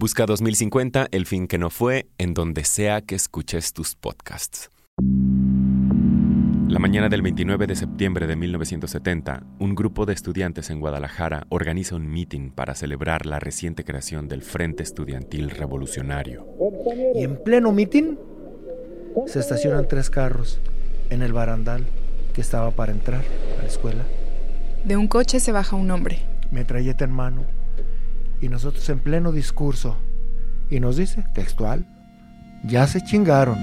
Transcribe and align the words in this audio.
Busca 0.00 0.24
2050, 0.24 1.08
el 1.10 1.26
fin 1.26 1.46
que 1.46 1.58
no 1.58 1.68
fue, 1.68 2.06
en 2.16 2.32
donde 2.32 2.64
sea 2.64 3.02
que 3.02 3.14
escuches 3.14 3.74
tus 3.74 3.94
podcasts. 3.94 4.70
La 6.68 6.78
mañana 6.78 7.10
del 7.10 7.20
29 7.20 7.66
de 7.66 7.76
septiembre 7.76 8.26
de 8.26 8.34
1970, 8.34 9.42
un 9.58 9.74
grupo 9.74 10.06
de 10.06 10.14
estudiantes 10.14 10.70
en 10.70 10.80
Guadalajara 10.80 11.46
organiza 11.50 11.96
un 11.96 12.10
meeting 12.10 12.50
para 12.50 12.74
celebrar 12.74 13.26
la 13.26 13.40
reciente 13.40 13.84
creación 13.84 14.26
del 14.26 14.40
Frente 14.40 14.82
Estudiantil 14.82 15.50
Revolucionario. 15.50 16.46
Y 17.14 17.22
en 17.22 17.36
pleno 17.36 17.70
meeting 17.70 18.16
se 19.26 19.38
estacionan 19.38 19.86
tres 19.86 20.08
carros 20.08 20.62
en 21.10 21.20
el 21.20 21.34
barandal 21.34 21.84
que 22.32 22.40
estaba 22.40 22.70
para 22.70 22.92
entrar 22.92 23.22
a 23.58 23.62
la 23.64 23.68
escuela. 23.68 24.04
De 24.82 24.96
un 24.96 25.08
coche 25.08 25.40
se 25.40 25.52
baja 25.52 25.76
un 25.76 25.90
hombre. 25.90 26.20
Metralleta 26.50 27.04
en 27.04 27.12
mano 27.12 27.59
y 28.40 28.48
nosotros 28.48 28.88
en 28.88 29.00
pleno 29.00 29.32
discurso. 29.32 29.96
Y 30.70 30.80
nos 30.80 30.96
dice, 30.96 31.24
textual, 31.34 31.86
ya 32.64 32.86
se 32.86 33.02
chingaron. 33.02 33.58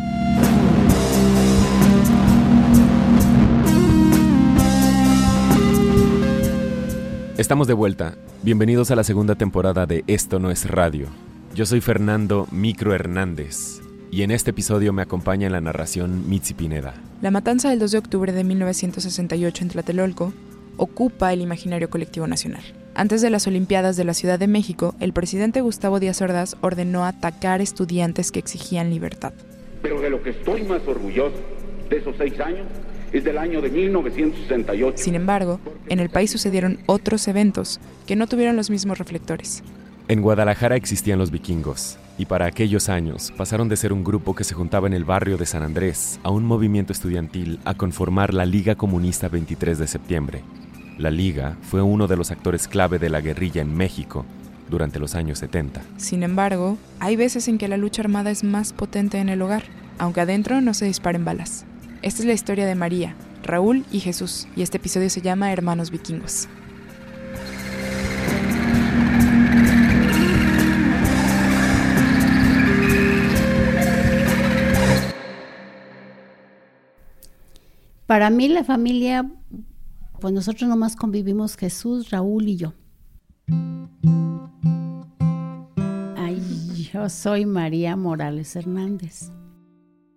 Estamos 7.37 7.67
de 7.67 7.73
vuelta. 7.73 8.15
Bienvenidos 8.43 8.91
a 8.91 8.95
la 8.95 9.03
segunda 9.03 9.35
temporada 9.35 9.85
de 9.85 10.03
Esto 10.07 10.39
no 10.39 10.51
es 10.51 10.69
radio. 10.69 11.07
Yo 11.55 11.65
soy 11.65 11.81
Fernando 11.81 12.47
Micro 12.51 12.93
Hernández 12.93 13.81
y 14.11 14.23
en 14.23 14.31
este 14.31 14.51
episodio 14.51 14.93
me 14.93 15.01
acompaña 15.01 15.47
en 15.47 15.53
la 15.53 15.61
narración 15.61 16.29
Mitzi 16.29 16.53
Pineda. 16.53 16.95
La 17.21 17.31
matanza 17.31 17.69
del 17.69 17.79
2 17.79 17.91
de 17.91 17.97
octubre 17.97 18.31
de 18.31 18.43
1968 18.43 19.63
en 19.63 19.69
Tlatelolco 19.69 20.33
ocupa 20.77 21.33
el 21.33 21.41
imaginario 21.41 21.89
colectivo 21.89 22.27
nacional. 22.27 22.63
Antes 22.97 23.21
de 23.21 23.29
las 23.29 23.45
Olimpiadas 23.45 23.95
de 23.95 24.03
la 24.05 24.15
Ciudad 24.15 24.39
de 24.39 24.47
México, 24.47 24.95
el 24.99 25.13
presidente 25.13 25.61
Gustavo 25.61 25.99
Díaz 25.99 26.19
Ordaz 26.23 26.57
ordenó 26.61 27.05
atacar 27.05 27.61
estudiantes 27.61 28.31
que 28.31 28.39
exigían 28.39 28.89
libertad. 28.89 29.33
Pero 29.83 30.01
de 30.01 30.09
lo 30.09 30.23
que 30.23 30.31
estoy 30.31 30.63
más 30.63 30.81
orgulloso 30.87 31.35
de 31.91 31.97
esos 31.97 32.15
seis 32.17 32.39
años 32.39 32.65
es 33.13 33.23
del 33.23 33.37
año 33.37 33.61
de 33.61 33.69
1968. 33.69 34.97
Sin 34.97 35.13
embargo, 35.13 35.59
en 35.89 35.99
el 35.99 36.09
país 36.09 36.31
sucedieron 36.31 36.79
otros 36.87 37.27
eventos 37.27 37.79
que 38.07 38.15
no 38.15 38.25
tuvieron 38.25 38.55
los 38.55 38.71
mismos 38.71 38.97
reflectores. 38.97 39.61
En 40.07 40.23
Guadalajara 40.23 40.75
existían 40.75 41.19
los 41.19 41.29
vikingos, 41.29 41.99
y 42.17 42.25
para 42.25 42.47
aquellos 42.47 42.89
años 42.89 43.31
pasaron 43.37 43.69
de 43.69 43.77
ser 43.77 43.93
un 43.93 44.03
grupo 44.03 44.33
que 44.33 44.43
se 44.43 44.55
juntaba 44.55 44.87
en 44.87 44.93
el 44.93 45.05
barrio 45.05 45.37
de 45.37 45.45
San 45.45 45.61
Andrés 45.61 46.19
a 46.23 46.31
un 46.31 46.45
movimiento 46.45 46.93
estudiantil 46.93 47.59
a 47.63 47.75
conformar 47.75 48.33
la 48.33 48.47
Liga 48.47 48.73
Comunista 48.73 49.29
23 49.29 49.77
de 49.77 49.85
septiembre, 49.85 50.41
la 50.97 51.11
Liga 51.11 51.57
fue 51.61 51.81
uno 51.81 52.07
de 52.07 52.17
los 52.17 52.31
actores 52.31 52.67
clave 52.67 52.99
de 52.99 53.09
la 53.09 53.21
guerrilla 53.21 53.61
en 53.61 53.75
México 53.75 54.25
durante 54.69 54.99
los 54.99 55.15
años 55.15 55.39
70. 55.39 55.81
Sin 55.97 56.23
embargo, 56.23 56.77
hay 56.99 57.15
veces 57.15 57.47
en 57.47 57.57
que 57.57 57.67
la 57.67 57.77
lucha 57.77 58.01
armada 58.01 58.31
es 58.31 58.43
más 58.43 58.73
potente 58.73 59.19
en 59.19 59.29
el 59.29 59.41
hogar, 59.41 59.63
aunque 59.97 60.21
adentro 60.21 60.59
no 60.61 60.73
se 60.73 60.85
disparen 60.85 61.23
balas. 61.23 61.65
Esta 62.01 62.21
es 62.21 62.27
la 62.27 62.33
historia 62.33 62.65
de 62.65 62.75
María, 62.75 63.15
Raúl 63.43 63.85
y 63.91 63.99
Jesús, 63.99 64.47
y 64.55 64.61
este 64.61 64.77
episodio 64.77 65.09
se 65.09 65.21
llama 65.21 65.51
Hermanos 65.51 65.91
Vikingos. 65.91 66.47
Para 78.07 78.29
mí 78.29 78.47
la 78.47 78.63
familia 78.63 79.25
pues 80.19 80.33
nosotros 80.33 80.69
nomás 80.69 80.95
convivimos 80.95 81.55
Jesús, 81.55 82.09
Raúl 82.09 82.47
y 82.47 82.57
yo. 82.57 82.73
Ay, 86.15 86.41
yo 86.91 87.09
soy 87.09 87.45
María 87.45 87.95
Morales 87.95 88.55
Hernández. 88.55 89.31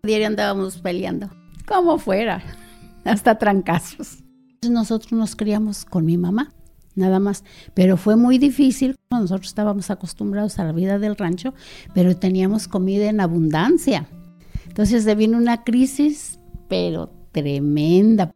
Diario 0.02 0.28
andábamos 0.28 0.78
peleando, 0.78 1.30
como 1.66 1.98
fuera, 1.98 2.42
hasta 3.04 3.38
trancazos. 3.38 4.22
Nosotros 4.68 5.12
nos 5.12 5.36
criamos 5.36 5.84
con 5.84 6.04
mi 6.04 6.16
mamá, 6.16 6.52
nada 6.94 7.18
más, 7.18 7.44
pero 7.74 7.96
fue 7.96 8.16
muy 8.16 8.38
difícil. 8.38 8.96
Nosotros 9.10 9.48
estábamos 9.48 9.90
acostumbrados 9.90 10.58
a 10.58 10.64
la 10.64 10.72
vida 10.72 10.98
del 10.98 11.16
rancho, 11.16 11.54
pero 11.94 12.16
teníamos 12.16 12.68
comida 12.68 13.06
en 13.08 13.20
abundancia. 13.20 14.08
Entonces 14.66 15.04
se 15.04 15.14
vino 15.14 15.36
una 15.36 15.64
crisis, 15.64 16.38
pero 16.68 17.10
tremenda. 17.32 18.32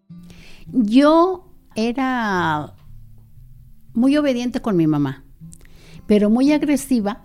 Yo 0.67 1.54
era 1.75 2.75
muy 3.93 4.17
obediente 4.17 4.61
con 4.61 4.77
mi 4.77 4.87
mamá, 4.87 5.25
pero 6.07 6.31
muy 6.31 6.53
agresiva 6.53 7.23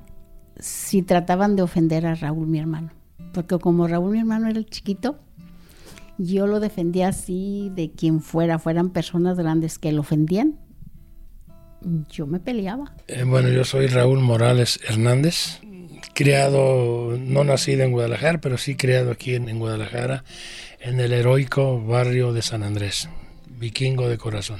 si 0.59 1.01
trataban 1.01 1.55
de 1.55 1.63
ofender 1.63 2.05
a 2.05 2.15
Raúl, 2.15 2.47
mi 2.47 2.59
hermano. 2.59 2.91
Porque 3.33 3.57
como 3.59 3.87
Raúl, 3.87 4.11
mi 4.11 4.19
hermano, 4.19 4.47
era 4.49 4.57
el 4.57 4.65
chiquito, 4.65 5.19
yo 6.17 6.47
lo 6.47 6.59
defendía 6.59 7.09
así 7.09 7.71
de 7.75 7.91
quien 7.91 8.21
fuera, 8.21 8.59
fueran 8.59 8.89
personas 8.89 9.37
grandes 9.37 9.79
que 9.79 9.91
lo 9.91 10.01
ofendían. 10.01 10.59
Yo 12.09 12.27
me 12.27 12.39
peleaba. 12.39 12.93
Eh, 13.07 13.23
bueno, 13.23 13.47
yo 13.49 13.63
soy 13.63 13.87
Raúl 13.87 14.19
Morales 14.19 14.81
Hernández, 14.87 15.61
criado, 16.13 17.17
no 17.17 17.45
nacido 17.45 17.83
en 17.83 17.93
Guadalajara, 17.93 18.41
pero 18.41 18.57
sí 18.57 18.75
criado 18.75 19.11
aquí 19.11 19.35
en 19.35 19.59
Guadalajara, 19.59 20.25
en 20.81 20.99
el 20.99 21.13
heroico 21.13 21.81
barrio 21.81 22.33
de 22.33 22.41
San 22.41 22.63
Andrés 22.63 23.07
vikingo 23.59 24.07
de 24.07 24.17
corazón. 24.17 24.59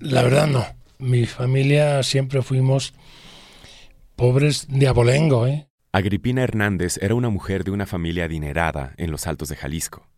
La 0.00 0.22
verdad 0.22 0.48
no. 0.48 0.66
Mi 0.98 1.24
familia 1.24 2.02
siempre 2.02 2.42
fuimos 2.42 2.92
pobres 4.16 4.66
de 4.68 4.88
abolengo, 4.88 5.46
¿eh? 5.46 5.68
Agripina 5.92 6.42
Hernández 6.42 6.98
era 7.00 7.14
una 7.14 7.30
mujer 7.30 7.62
de 7.62 7.70
una 7.70 7.86
familia 7.86 8.24
adinerada 8.24 8.94
en 8.96 9.12
los 9.12 9.28
altos 9.28 9.48
de 9.48 9.56
Jalisco, 9.56 10.08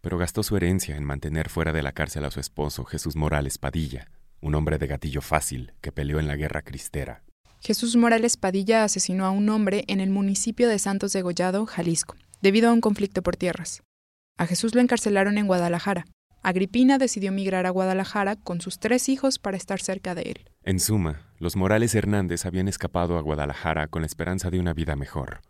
pero 0.00 0.16
gastó 0.16 0.44
su 0.44 0.56
herencia 0.56 0.96
en 0.96 1.04
mantener 1.04 1.48
fuera 1.48 1.72
de 1.72 1.82
la 1.82 1.92
cárcel 1.92 2.24
a 2.24 2.30
su 2.30 2.38
esposo 2.38 2.84
Jesús 2.84 3.16
Morales 3.16 3.58
Padilla, 3.58 4.06
un 4.40 4.54
hombre 4.54 4.78
de 4.78 4.86
gatillo 4.86 5.20
fácil 5.20 5.72
que 5.80 5.90
peleó 5.90 6.20
en 6.20 6.28
la 6.28 6.36
guerra 6.36 6.62
cristera. 6.62 7.24
Jesús 7.60 7.96
Morales 7.96 8.36
Padilla 8.36 8.84
asesinó 8.84 9.24
a 9.24 9.30
un 9.30 9.48
hombre 9.48 9.84
en 9.88 10.00
el 10.00 10.10
municipio 10.10 10.68
de 10.68 10.78
Santos 10.78 11.12
de 11.12 11.22
Gollado, 11.22 11.66
Jalisco, 11.66 12.14
debido 12.40 12.68
a 12.68 12.72
un 12.72 12.80
conflicto 12.80 13.22
por 13.22 13.36
tierras. 13.36 13.82
A 14.36 14.46
Jesús 14.46 14.74
lo 14.74 14.80
encarcelaron 14.80 15.38
en 15.38 15.46
Guadalajara, 15.46 16.04
Agripina 16.44 16.98
decidió 16.98 17.32
migrar 17.32 17.64
a 17.64 17.70
Guadalajara 17.70 18.36
con 18.36 18.60
sus 18.60 18.78
tres 18.78 19.08
hijos 19.08 19.38
para 19.38 19.56
estar 19.56 19.80
cerca 19.80 20.14
de 20.14 20.22
él. 20.24 20.50
En 20.62 20.78
suma, 20.78 21.22
los 21.38 21.56
Morales 21.56 21.94
Hernández 21.94 22.44
habían 22.44 22.68
escapado 22.68 23.16
a 23.16 23.22
Guadalajara 23.22 23.86
con 23.86 24.02
la 24.02 24.06
esperanza 24.06 24.50
de 24.50 24.60
una 24.60 24.74
vida 24.74 24.94
mejor, 24.94 25.40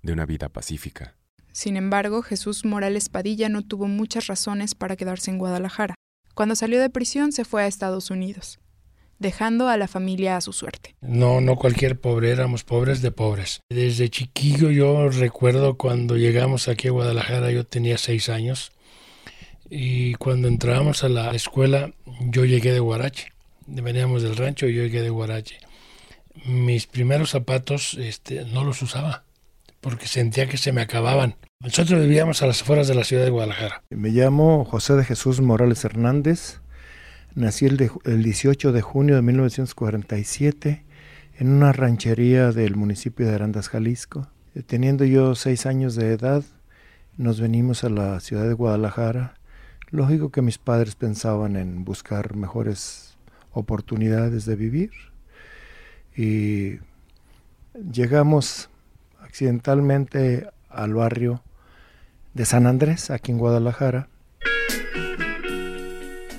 de 0.00 0.12
una 0.12 0.26
vida 0.26 0.48
pacífica. 0.48 1.16
Sin 1.50 1.76
embargo, 1.76 2.22
Jesús 2.22 2.64
Morales 2.64 3.08
Padilla 3.08 3.48
no 3.48 3.62
tuvo 3.62 3.88
muchas 3.88 4.28
razones 4.28 4.76
para 4.76 4.94
quedarse 4.94 5.32
en 5.32 5.38
Guadalajara. 5.38 5.96
Cuando 6.36 6.54
salió 6.54 6.80
de 6.80 6.88
prisión 6.88 7.32
se 7.32 7.44
fue 7.44 7.64
a 7.64 7.66
Estados 7.66 8.08
Unidos, 8.12 8.60
dejando 9.18 9.66
a 9.66 9.76
la 9.76 9.88
familia 9.88 10.36
a 10.36 10.40
su 10.40 10.52
suerte. 10.52 10.94
No, 11.00 11.40
no 11.40 11.56
cualquier 11.56 12.00
pobre, 12.00 12.30
éramos 12.30 12.62
pobres 12.62 13.02
de 13.02 13.10
pobres. 13.10 13.58
Desde 13.68 14.08
chiquillo 14.08 14.70
yo 14.70 15.08
recuerdo 15.08 15.76
cuando 15.76 16.16
llegamos 16.16 16.68
aquí 16.68 16.86
a 16.86 16.92
Guadalajara, 16.92 17.50
yo 17.50 17.64
tenía 17.64 17.98
seis 17.98 18.28
años, 18.28 18.70
y 19.70 20.14
cuando 20.14 20.48
entrábamos 20.48 21.04
a 21.04 21.08
la 21.08 21.30
escuela, 21.32 21.92
yo 22.20 22.44
llegué 22.44 22.72
de 22.72 22.80
Guarache. 22.80 23.32
Veníamos 23.66 24.22
del 24.22 24.36
rancho 24.36 24.66
y 24.66 24.74
yo 24.74 24.82
llegué 24.82 25.02
de 25.02 25.10
Guarache. 25.10 25.58
Mis 26.46 26.86
primeros 26.86 27.30
zapatos 27.30 27.94
este, 27.94 28.44
no 28.46 28.64
los 28.64 28.80
usaba 28.82 29.24
porque 29.80 30.06
sentía 30.06 30.48
que 30.48 30.56
se 30.56 30.72
me 30.72 30.80
acababan. 30.80 31.36
Nosotros 31.60 32.00
vivíamos 32.00 32.42
a 32.42 32.46
las 32.46 32.62
afueras 32.62 32.88
de 32.88 32.94
la 32.94 33.04
ciudad 33.04 33.24
de 33.24 33.30
Guadalajara. 33.30 33.82
Me 33.90 34.10
llamo 34.10 34.64
José 34.64 34.94
de 34.94 35.04
Jesús 35.04 35.40
Morales 35.40 35.84
Hernández. 35.84 36.60
Nací 37.34 37.66
el, 37.66 37.90
el 38.04 38.22
18 38.22 38.72
de 38.72 38.82
junio 38.82 39.16
de 39.16 39.22
1947 39.22 40.84
en 41.38 41.48
una 41.50 41.72
ranchería 41.72 42.52
del 42.52 42.76
municipio 42.76 43.26
de 43.26 43.34
Arandas, 43.34 43.68
Jalisco. 43.68 44.28
Teniendo 44.66 45.04
yo 45.04 45.34
seis 45.34 45.66
años 45.66 45.94
de 45.94 46.12
edad, 46.12 46.42
nos 47.16 47.40
venimos 47.40 47.84
a 47.84 47.90
la 47.90 48.18
ciudad 48.20 48.48
de 48.48 48.54
Guadalajara 48.54 49.37
Lógico 49.90 50.30
que 50.30 50.42
mis 50.42 50.58
padres 50.58 50.96
pensaban 50.96 51.56
en 51.56 51.84
buscar 51.84 52.36
mejores 52.36 53.16
oportunidades 53.52 54.44
de 54.44 54.54
vivir 54.54 54.90
y 56.14 56.78
llegamos 57.90 58.68
accidentalmente 59.20 60.46
al 60.68 60.92
barrio 60.92 61.42
de 62.34 62.44
San 62.44 62.66
Andrés, 62.66 63.10
aquí 63.10 63.32
en 63.32 63.38
Guadalajara. 63.38 64.10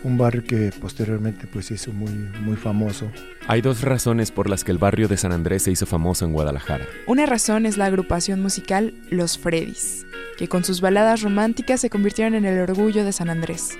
Un 0.04 0.18
barrio 0.18 0.44
que 0.44 0.72
posteriormente 0.80 1.46
pues 1.48 1.66
se 1.66 1.74
hizo 1.74 1.92
muy, 1.92 2.12
muy 2.12 2.56
famoso. 2.56 3.12
Hay 3.48 3.62
dos 3.62 3.82
razones 3.82 4.32
por 4.32 4.50
las 4.50 4.64
que 4.64 4.72
el 4.72 4.78
barrio 4.78 5.08
de 5.10 5.18
San 5.18 5.34
Andrés 5.34 5.64
se 5.64 5.72
hizo 5.72 5.86
famoso 5.86 6.24
en 6.26 6.32
Guadalajara. 6.32 6.86
Una 7.06 7.26
razón 7.26 7.66
es 7.66 7.78
la 7.78 7.86
agrupación 7.86 8.42
musical 8.42 8.94
Los 9.10 9.38
Freddys, 9.38 10.06
que 10.38 10.48
con 10.48 10.64
sus 10.64 10.80
baladas 10.80 11.22
románticas 11.22 11.82
se 11.82 11.90
convirtieron 11.90 12.34
en 12.34 12.46
el 12.46 12.60
orgullo 12.60 13.04
de 13.04 13.12
San 13.12 13.30
Andrés. 13.30 13.72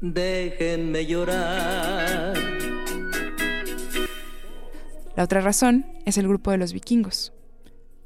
Déjenme 0.00 1.06
llorar. 1.06 2.34
La 5.16 5.24
otra 5.24 5.40
razón 5.40 5.86
es 6.04 6.18
el 6.18 6.28
grupo 6.28 6.50
de 6.50 6.58
los 6.58 6.72
vikingos, 6.72 7.32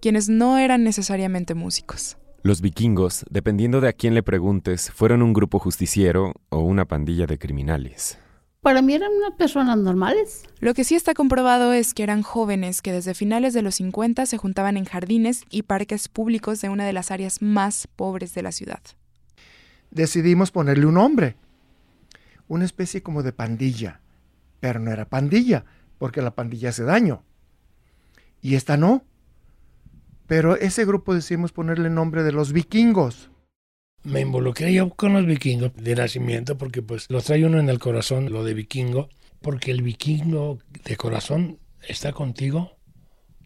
quienes 0.01 0.29
no 0.29 0.57
eran 0.57 0.85
necesariamente 0.85 1.55
músicos. 1.55 2.17
Los 2.44 2.61
vikingos, 2.61 3.25
dependiendo 3.31 3.81
de 3.81 3.89
a 3.89 3.93
quién 3.93 4.15
le 4.15 4.25
preguntes, 4.25 4.91
fueron 4.91 5.23
un 5.23 5.33
grupo 5.33 5.61
justiciero 5.61 6.35
o 6.49 6.59
una 6.59 6.87
pandilla 6.87 7.27
de 7.27 7.39
criminales. 7.39 8.19
Para 8.62 8.83
mí 8.83 8.94
eran 8.94 9.12
unas 9.12 9.37
personas 9.37 9.79
normales. 9.79 10.43
Lo 10.59 10.75
que 10.75 10.83
sí 10.83 10.97
está 10.97 11.15
comprobado 11.15 11.73
es 11.73 11.94
que 11.94 12.03
eran 12.03 12.23
jóvenes 12.23 12.83
que 12.83 12.91
desde 12.91 13.15
finales 13.15 13.55
de 13.55 13.62
los 13.62 13.77
50 13.77 14.27
se 14.27 14.39
juntaban 14.39 14.77
en 14.77 14.87
jardines 14.87 15.44
y 15.50 15.62
parques 15.62 16.09
públicos 16.09 16.61
de 16.61 16.69
una 16.69 16.85
de 16.85 16.93
las 16.93 17.12
áreas 17.12 17.43
más 17.43 17.87
pobres 17.87 18.35
de 18.35 18.43
la 18.43 18.50
ciudad. 18.50 18.81
Decidimos 19.93 20.50
ponerle 20.50 20.87
un 20.87 20.94
nombre, 20.94 21.37
una 22.49 22.65
especie 22.65 23.05
como 23.05 23.23
de 23.23 23.33
pandilla, 23.33 24.00
pero 24.59 24.81
no 24.81 24.91
era 24.91 25.05
pandilla, 25.05 25.65
porque 25.99 26.23
la 26.23 26.35
pandilla 26.35 26.71
hace 26.71 26.83
daño. 26.83 27.23
Y 28.41 28.56
esta 28.56 28.77
no. 28.77 29.05
Pero 30.32 30.56
ese 30.56 30.87
grupo 30.87 31.14
decidimos 31.14 31.52
ponerle 31.52 31.88
el 31.88 31.94
nombre 31.94 32.23
de 32.23 32.32
los 32.32 32.55
vikingos. 32.55 33.29
Me 34.02 34.20
involucré 34.20 34.73
yo 34.73 34.88
con 34.88 35.12
los 35.12 35.26
vikingos 35.26 35.73
de 35.76 35.94
nacimiento 35.94 36.56
porque 36.56 36.81
pues 36.81 37.05
lo 37.11 37.20
trae 37.20 37.44
uno 37.44 37.61
en 37.61 37.69
el 37.69 37.79
corazón, 37.79 38.32
lo 38.32 38.43
de 38.43 38.55
vikingo, 38.55 39.11
porque 39.43 39.73
el 39.73 39.82
vikingo 39.82 40.58
de 40.84 40.96
corazón 40.96 41.58
está 41.87 42.12
contigo 42.12 42.79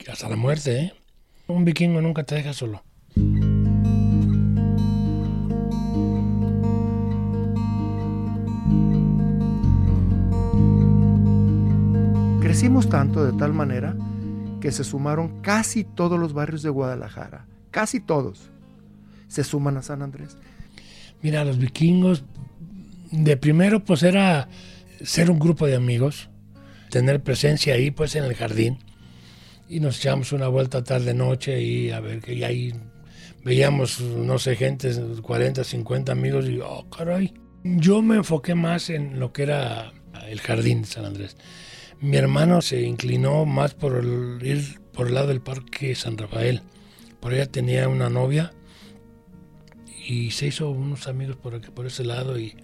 hasta 0.08 0.28
la 0.28 0.36
muerte, 0.36 0.78
¿eh? 0.78 0.92
Un 1.48 1.64
vikingo 1.64 2.00
nunca 2.00 2.22
te 2.22 2.36
deja 2.36 2.52
solo. 2.52 2.84
Crecimos 12.40 12.88
tanto 12.88 13.24
de 13.24 13.36
tal 13.36 13.52
manera 13.52 13.96
que 14.66 14.72
se 14.72 14.82
sumaron 14.82 15.42
casi 15.42 15.84
todos 15.84 16.18
los 16.18 16.32
barrios 16.32 16.60
de 16.64 16.70
Guadalajara, 16.70 17.46
casi 17.70 18.00
todos, 18.00 18.50
se 19.28 19.44
suman 19.44 19.76
a 19.76 19.82
San 19.82 20.02
Andrés. 20.02 20.38
Mira, 21.22 21.44
los 21.44 21.58
vikingos, 21.58 22.24
de 23.12 23.36
primero 23.36 23.84
pues 23.84 24.02
era 24.02 24.48
ser 25.04 25.30
un 25.30 25.38
grupo 25.38 25.68
de 25.68 25.76
amigos, 25.76 26.30
tener 26.90 27.22
presencia 27.22 27.74
ahí 27.74 27.92
pues 27.92 28.16
en 28.16 28.24
el 28.24 28.34
jardín 28.34 28.78
y 29.68 29.78
nos 29.78 29.98
echamos 29.98 30.32
una 30.32 30.48
vuelta 30.48 30.82
tarde 30.82 31.14
noche 31.14 31.62
y 31.62 31.92
a 31.92 32.00
ver 32.00 32.20
que 32.20 32.44
ahí 32.44 32.74
veíamos 33.44 34.00
no 34.00 34.40
sé 34.40 34.56
gente 34.56 34.92
40 35.22 35.62
50 35.62 36.10
amigos 36.10 36.48
y 36.48 36.58
oh 36.58 36.90
caray 36.90 37.32
yo 37.62 38.02
me 38.02 38.16
enfoqué 38.16 38.56
más 38.56 38.90
en 38.90 39.20
lo 39.20 39.32
que 39.32 39.44
era 39.44 39.92
el 40.28 40.40
jardín 40.40 40.82
de 40.82 40.88
San 40.88 41.04
Andrés 41.04 41.36
mi 42.00 42.16
hermano 42.16 42.60
se 42.60 42.82
inclinó 42.82 43.46
más 43.46 43.74
por 43.74 43.96
el, 43.96 44.38
ir 44.42 44.80
por 44.92 45.08
el 45.08 45.14
lado 45.14 45.28
del 45.28 45.40
parque 45.40 45.94
San 45.94 46.18
Rafael. 46.18 46.62
Por 47.20 47.32
allá 47.32 47.46
tenía 47.46 47.88
una 47.88 48.10
novia 48.10 48.52
y 50.06 50.30
se 50.30 50.48
hizo 50.48 50.70
unos 50.70 51.08
amigos 51.08 51.36
por, 51.36 51.54
aquí, 51.54 51.70
por 51.70 51.86
ese 51.86 52.04
lado 52.04 52.38
y 52.38 52.54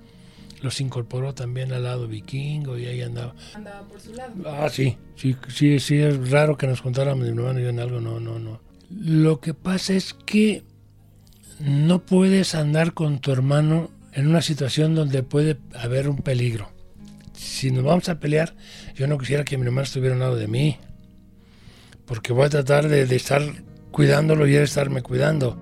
los 0.61 0.81
incorporó 0.81 1.34
también 1.34 1.73
al 1.73 1.84
lado 1.84 2.06
vikingo 2.06 2.79
y 2.79 2.87
ahí 2.87 3.02
andaba. 3.02 3.34
Andaba 3.55 3.87
por 3.88 4.00
su 4.00 4.12
lado. 4.12 4.34
Ah, 4.46 4.69
sí, 4.69 4.96
sí, 5.17 5.37
sí, 5.49 5.81
sí, 5.81 5.96
es 5.99 6.31
raro 6.31 6.56
que 6.56 6.67
nos 6.67 6.82
contáramos 6.82 7.25
mi 7.25 7.31
hermano 7.31 7.58
y 7.58 7.64
yo 7.64 7.70
en 7.70 7.81
algo, 7.81 8.00
no, 8.00 8.20
no, 8.20 8.38
no. 8.38 8.61
Lo 8.90 9.40
que 9.40 9.55
pasa 9.55 9.94
es 9.94 10.12
que 10.12 10.62
no 11.58 12.05
puedes 12.05 12.55
andar 12.55 12.93
con 12.93 13.19
tu 13.19 13.32
hermano 13.32 13.90
en 14.12 14.29
una 14.29 14.43
situación 14.43 14.94
donde 14.94 15.23
puede 15.23 15.58
haber 15.75 16.08
un 16.08 16.19
peligro 16.19 16.71
si 17.43 17.71
nos 17.71 17.85
vamos 17.85 18.09
a 18.09 18.19
pelear, 18.19 18.55
yo 18.94 19.06
no 19.06 19.19
quisiera 19.19 19.44
que 19.44 19.59
mi 19.59 19.65
hermano 19.65 19.83
estuviera 19.83 20.15
al 20.15 20.21
lado 20.21 20.37
de 20.37 20.49
mí, 20.49 20.79
porque 22.06 22.33
voy 22.33 22.47
a 22.47 22.50
tratar 22.50 22.89
de, 22.89 23.03
estar 23.15 23.43
cuidándolo 23.91 24.47
y 24.47 24.55
él 24.55 24.62
estarme 24.62 25.03
cuidando. 25.03 25.59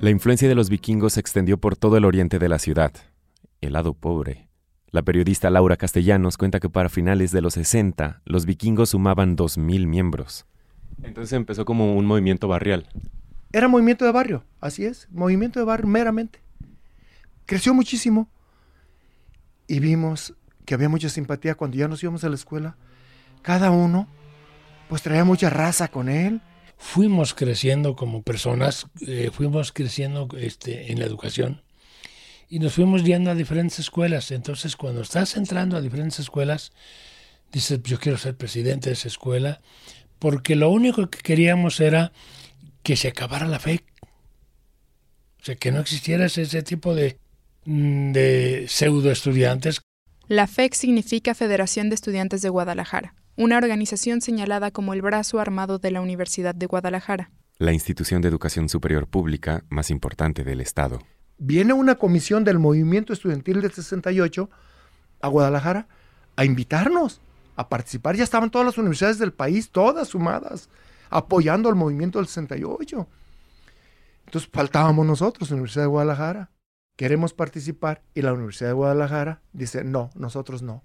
La 0.00 0.10
influencia 0.10 0.48
de 0.48 0.54
los 0.54 0.68
vikingos 0.68 1.14
se 1.14 1.20
extendió 1.20 1.58
por 1.58 1.76
todo 1.76 1.96
el 1.96 2.04
oriente 2.04 2.38
de 2.38 2.48
la 2.48 2.58
ciudad, 2.58 2.92
el 3.60 3.74
lado 3.74 3.94
pobre. 3.94 4.48
La 4.90 5.02
periodista 5.02 5.48
Laura 5.48 5.76
Castellanos 5.76 6.36
cuenta 6.36 6.60
que 6.60 6.68
para 6.68 6.88
finales 6.88 7.30
de 7.30 7.40
los 7.40 7.54
60 7.54 8.20
los 8.24 8.44
vikingos 8.44 8.90
sumaban 8.90 9.36
2.000 9.36 9.86
miembros. 9.86 10.44
Entonces 11.02 11.32
empezó 11.32 11.64
como 11.64 11.96
un 11.96 12.04
movimiento 12.04 12.48
barrial. 12.48 12.88
Era 13.52 13.68
movimiento 13.68 14.04
de 14.04 14.12
barrio, 14.12 14.44
así 14.60 14.84
es, 14.84 15.08
movimiento 15.10 15.58
de 15.58 15.66
barrio 15.66 15.86
meramente. 15.86 16.40
Creció 17.44 17.74
muchísimo 17.74 18.30
y 19.66 19.78
vimos 19.78 20.34
que 20.64 20.74
había 20.74 20.88
mucha 20.88 21.08
simpatía 21.08 21.54
cuando 21.54 21.76
ya 21.76 21.88
nos 21.88 22.02
íbamos 22.02 22.24
a 22.24 22.28
la 22.28 22.34
escuela. 22.34 22.76
Cada 23.42 23.70
uno 23.70 24.08
pues 24.88 25.02
traía 25.02 25.24
mucha 25.24 25.50
raza 25.50 25.88
con 25.88 26.08
él. 26.08 26.40
Fuimos 26.78 27.34
creciendo 27.34 27.94
como 27.94 28.22
personas, 28.22 28.86
eh, 29.06 29.30
fuimos 29.32 29.70
creciendo 29.70 30.28
este, 30.38 30.90
en 30.90 30.98
la 30.98 31.04
educación 31.04 31.62
y 32.48 32.58
nos 32.58 32.74
fuimos 32.74 33.04
yendo 33.04 33.30
a 33.30 33.34
diferentes 33.34 33.78
escuelas. 33.78 34.30
Entonces 34.30 34.76
cuando 34.76 35.02
estás 35.02 35.36
entrando 35.36 35.76
a 35.76 35.80
diferentes 35.80 36.18
escuelas, 36.18 36.72
dices, 37.52 37.80
yo 37.82 37.98
quiero 37.98 38.18
ser 38.18 38.36
presidente 38.36 38.90
de 38.90 38.94
esa 38.94 39.08
escuela, 39.08 39.60
porque 40.18 40.56
lo 40.56 40.70
único 40.70 41.08
que 41.08 41.18
queríamos 41.18 41.80
era 41.80 42.12
que 42.82 42.96
se 42.96 43.08
acabara 43.08 43.46
la 43.46 43.58
fe. 43.58 43.84
O 45.40 45.44
sea, 45.44 45.56
que 45.56 45.72
no 45.72 45.80
existiera 45.80 46.26
ese, 46.26 46.62
tipo 46.62 46.94
de, 46.94 47.18
mm, 47.64 48.12
de 48.12 48.66
pseudo 48.68 49.10
estudiantes. 49.10 49.80
La 50.28 50.46
FEC 50.46 50.74
significa 50.74 51.34
Federación 51.34 51.88
de 51.88 51.96
Estudiantes 51.96 52.42
de 52.42 52.48
Guadalajara, 52.48 53.14
una 53.36 53.58
organización 53.58 54.20
señalada 54.20 54.70
como 54.70 54.94
el 54.94 55.02
brazo 55.02 55.40
armado 55.40 55.78
de 55.78 55.90
la 55.90 56.00
Universidad 56.00 56.54
de 56.54 56.66
Guadalajara. 56.66 57.30
La 57.58 57.72
institución 57.72 58.22
de 58.22 58.28
educación 58.28 58.68
superior 58.68 59.08
pública 59.08 59.64
más 59.68 59.90
importante 59.90 60.44
del 60.44 60.60
Estado. 60.60 61.00
Viene 61.38 61.72
una 61.72 61.96
comisión 61.96 62.44
del 62.44 62.58
movimiento 62.58 63.12
estudiantil 63.12 63.60
del 63.60 63.72
68 63.72 64.48
a 65.20 65.28
Guadalajara 65.28 65.88
a 66.36 66.44
invitarnos 66.44 67.20
a 67.56 67.68
participar. 67.68 68.16
Ya 68.16 68.24
estaban 68.24 68.50
todas 68.50 68.66
las 68.66 68.78
universidades 68.78 69.18
del 69.18 69.32
país, 69.32 69.70
todas 69.70 70.08
sumadas 70.08 70.68
apoyando 71.12 71.68
al 71.68 71.74
movimiento 71.74 72.18
del 72.18 72.26
68. 72.26 73.08
Entonces 74.26 74.50
faltábamos 74.52 75.06
nosotros, 75.06 75.50
Universidad 75.50 75.84
de 75.84 75.88
Guadalajara. 75.88 76.50
Queremos 76.96 77.34
participar 77.34 78.02
y 78.14 78.22
la 78.22 78.32
Universidad 78.32 78.70
de 78.70 78.74
Guadalajara 78.74 79.42
dice, 79.52 79.84
no, 79.84 80.10
nosotros 80.14 80.62
no. 80.62 80.84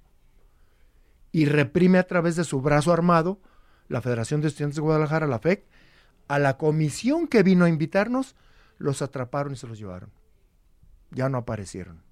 Y 1.31 1.45
reprime 1.45 1.97
a 1.97 2.07
través 2.07 2.35
de 2.35 2.43
su 2.43 2.61
brazo 2.61 2.91
armado, 2.91 3.39
la 3.87 4.01
Federación 4.01 4.41
de 4.41 4.49
Estudiantes 4.49 4.75
de 4.75 4.81
Guadalajara, 4.81 5.27
la 5.27 5.39
FEC, 5.39 5.65
a 6.27 6.39
la 6.39 6.57
comisión 6.57 7.27
que 7.27 7.43
vino 7.43 7.65
a 7.65 7.69
invitarnos, 7.69 8.35
los 8.77 9.01
atraparon 9.01 9.53
y 9.53 9.55
se 9.55 9.67
los 9.67 9.79
llevaron. 9.79 10.11
Ya 11.11 11.29
no 11.29 11.37
aparecieron. 11.37 12.03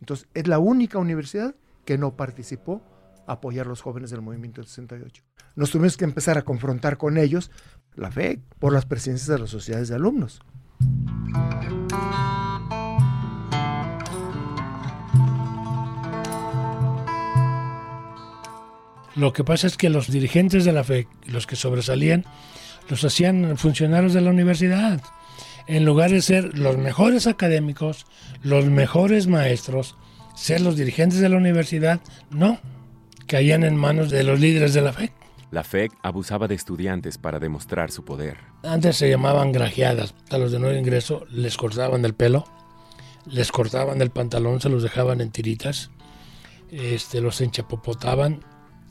Entonces, 0.00 0.28
es 0.34 0.46
la 0.46 0.58
única 0.58 0.98
universidad 0.98 1.54
que 1.86 1.96
no 1.96 2.16
participó 2.16 2.82
apoyar 3.26 3.66
a 3.66 3.70
los 3.70 3.82
jóvenes 3.82 4.10
del 4.10 4.22
movimiento 4.22 4.60
del 4.60 4.68
68 4.68 5.22
nos 5.56 5.70
tuvimos 5.70 5.96
que 5.96 6.04
empezar 6.04 6.38
a 6.38 6.42
confrontar 6.42 6.96
con 6.96 7.16
ellos, 7.16 7.50
la 7.94 8.10
fe, 8.10 8.40
por 8.58 8.72
las 8.72 8.86
presencias 8.86 9.28
de 9.28 9.38
las 9.38 9.50
sociedades 9.50 9.88
de 9.88 9.94
alumnos. 9.94 10.40
Lo 19.14 19.32
que 19.32 19.44
pasa 19.44 19.68
es 19.68 19.76
que 19.76 19.90
los 19.90 20.10
dirigentes 20.10 20.64
de 20.64 20.72
la 20.72 20.82
fe, 20.82 21.06
los 21.26 21.46
que 21.46 21.54
sobresalían, 21.54 22.24
los 22.88 23.04
hacían 23.04 23.56
funcionarios 23.56 24.12
de 24.12 24.20
la 24.20 24.30
universidad. 24.30 25.00
En 25.68 25.84
lugar 25.84 26.10
de 26.10 26.20
ser 26.20 26.58
los 26.58 26.76
mejores 26.76 27.28
académicos, 27.28 28.06
los 28.42 28.66
mejores 28.66 29.28
maestros, 29.28 29.96
ser 30.34 30.60
los 30.60 30.76
dirigentes 30.76 31.20
de 31.20 31.28
la 31.28 31.36
universidad, 31.36 32.00
no, 32.30 32.58
caían 33.26 33.64
en 33.64 33.76
manos 33.76 34.10
de 34.10 34.22
los 34.22 34.40
líderes 34.40 34.74
de 34.74 34.82
la 34.82 34.92
fe. 34.92 35.12
La 35.50 35.62
FEC 35.62 35.92
abusaba 36.02 36.48
de 36.48 36.54
estudiantes 36.56 37.16
para 37.16 37.38
demostrar 37.38 37.90
su 37.90 38.04
poder. 38.04 38.38
Antes 38.64 38.96
se 38.96 39.08
llamaban 39.08 39.52
grajeadas. 39.52 40.14
A 40.30 40.38
los 40.38 40.50
de 40.50 40.58
nuevo 40.58 40.76
ingreso 40.76 41.26
les 41.30 41.56
cortaban 41.56 42.04
el 42.04 42.14
pelo, 42.14 42.44
les 43.26 43.52
cortaban 43.52 44.00
el 44.02 44.10
pantalón, 44.10 44.60
se 44.60 44.68
los 44.68 44.82
dejaban 44.82 45.20
en 45.20 45.30
tiritas. 45.30 45.90
este, 46.70 47.20
los 47.20 47.40
enchapopotaban 47.40 48.40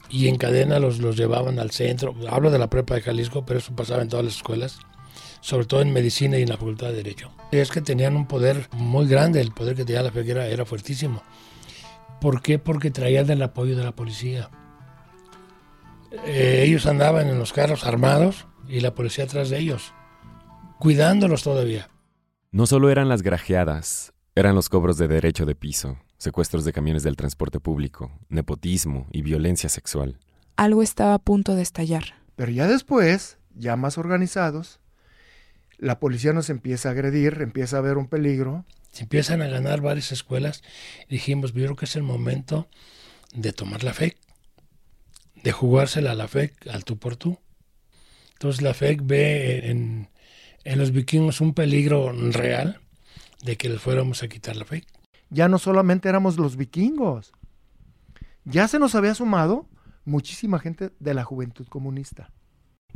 y 0.10 0.28
en 0.28 0.38
cadena 0.38 0.80
los, 0.80 1.00
los 1.00 1.18
llevaban 1.18 1.60
al 1.60 1.72
centro. 1.72 2.16
Hablo 2.30 2.50
de 2.50 2.60
la 2.60 2.70
prepa 2.70 2.96
de 2.96 3.02
Jalisco, 3.02 3.46
pero 3.46 3.60
eso 3.60 3.76
pasaba 3.76 4.02
en 4.02 4.10
todas 4.10 4.24
las 4.24 4.36
escuelas, 4.36 4.80
sobre 5.42 5.66
todo 5.66 5.82
en 5.82 5.92
medicina 5.92 6.38
y 6.38 6.44
en 6.44 6.50
la 6.50 6.58
facultad 6.58 6.88
de 6.88 6.94
Derecho. 6.98 7.32
Es 7.52 7.72
que 7.72 7.82
tenían 7.82 8.16
un 8.16 8.28
poder 8.28 8.70
muy 8.74 9.08
grande, 9.08 9.42
el 9.42 9.52
poder 9.52 9.76
que 9.76 9.84
tenía 9.84 10.02
la 10.02 10.12
FEC 10.12 10.30
era, 10.30 10.48
era 10.48 10.66
fuertísimo. 10.66 11.24
¿Por 12.24 12.42
qué? 12.42 12.58
Porque 12.58 12.90
traían 12.90 13.30
el 13.30 13.42
apoyo 13.42 13.76
de 13.76 13.84
la 13.84 13.92
policía. 13.92 14.50
Eh, 16.26 16.64
ellos 16.66 16.86
andaban 16.86 17.28
en 17.28 17.38
los 17.38 17.52
carros 17.52 17.86
armados 17.86 18.48
y 18.66 18.80
la 18.80 18.96
policía 18.96 19.26
atrás 19.26 19.50
de 19.50 19.60
ellos, 19.60 19.94
cuidándolos 20.80 21.44
todavía. 21.44 21.90
No 22.50 22.66
solo 22.66 22.90
eran 22.90 23.10
las 23.10 23.24
grajeadas, 23.24 24.14
eran 24.36 24.56
los 24.56 24.70
cobros 24.70 24.98
de 24.98 25.10
derecho 25.10 25.46
de 25.46 25.54
piso, 25.54 25.98
secuestros 26.18 26.64
de 26.64 26.72
camiones 26.72 27.04
del 27.04 27.18
transporte 27.18 27.60
público, 27.60 28.10
nepotismo 28.30 29.06
y 29.12 29.22
violencia 29.22 29.68
sexual. 29.68 30.18
Algo 30.56 30.82
estaba 30.82 31.16
a 31.16 31.20
punto 31.20 31.56
de 31.56 31.62
estallar. 31.62 32.06
Pero 32.38 32.54
ya 32.54 32.68
después, 32.68 33.38
ya 33.54 33.76
más 33.76 33.98
organizados, 33.98 34.80
la 35.84 36.00
policía 36.00 36.32
nos 36.32 36.50
empieza 36.50 36.90
a 36.90 36.92
agredir, 36.94 37.42
empieza 37.42 37.78
a 37.78 37.82
ver 37.82 37.98
un 37.98 38.08
peligro. 38.08 38.66
Se 38.92 39.04
empiezan 39.04 39.42
a 39.42 39.48
ganar 39.48 39.82
varias 39.82 40.12
escuelas. 40.12 40.64
Dijimos, 41.10 41.54
yo 41.54 41.64
creo 41.64 41.76
que 41.76 41.86
es 41.86 41.96
el 41.96 42.04
momento 42.04 42.70
de 43.34 43.52
tomar 43.52 43.84
la 43.84 43.94
FEC, 43.94 44.18
de 45.44 45.52
jugársela 45.52 46.12
a 46.12 46.16
la 46.16 46.28
FEC 46.28 46.68
al 46.68 46.86
tú 46.86 46.98
por 46.98 47.18
tú. 47.18 47.40
Entonces 48.34 48.62
la 48.62 48.74
FEC 48.74 49.02
ve 49.04 49.70
en, 49.70 50.10
en 50.64 50.80
los 50.80 50.92
vikingos 50.92 51.42
un 51.42 51.54
peligro 51.54 52.12
real 52.32 52.80
de 53.44 53.58
que 53.58 53.68
les 53.68 53.82
fuéramos 53.82 54.24
a 54.24 54.30
quitar 54.30 54.56
la 54.56 54.66
FEC. 54.66 54.86
Ya 55.30 55.50
no 55.50 55.60
solamente 55.60 56.08
éramos 56.08 56.38
los 56.38 56.56
vikingos, 56.56 57.34
ya 58.46 58.68
se 58.68 58.80
nos 58.80 58.96
había 58.96 59.16
sumado 59.16 59.68
muchísima 60.06 60.60
gente 60.60 60.92
de 61.00 61.14
la 61.14 61.24
juventud 61.24 61.66
comunista 61.68 62.32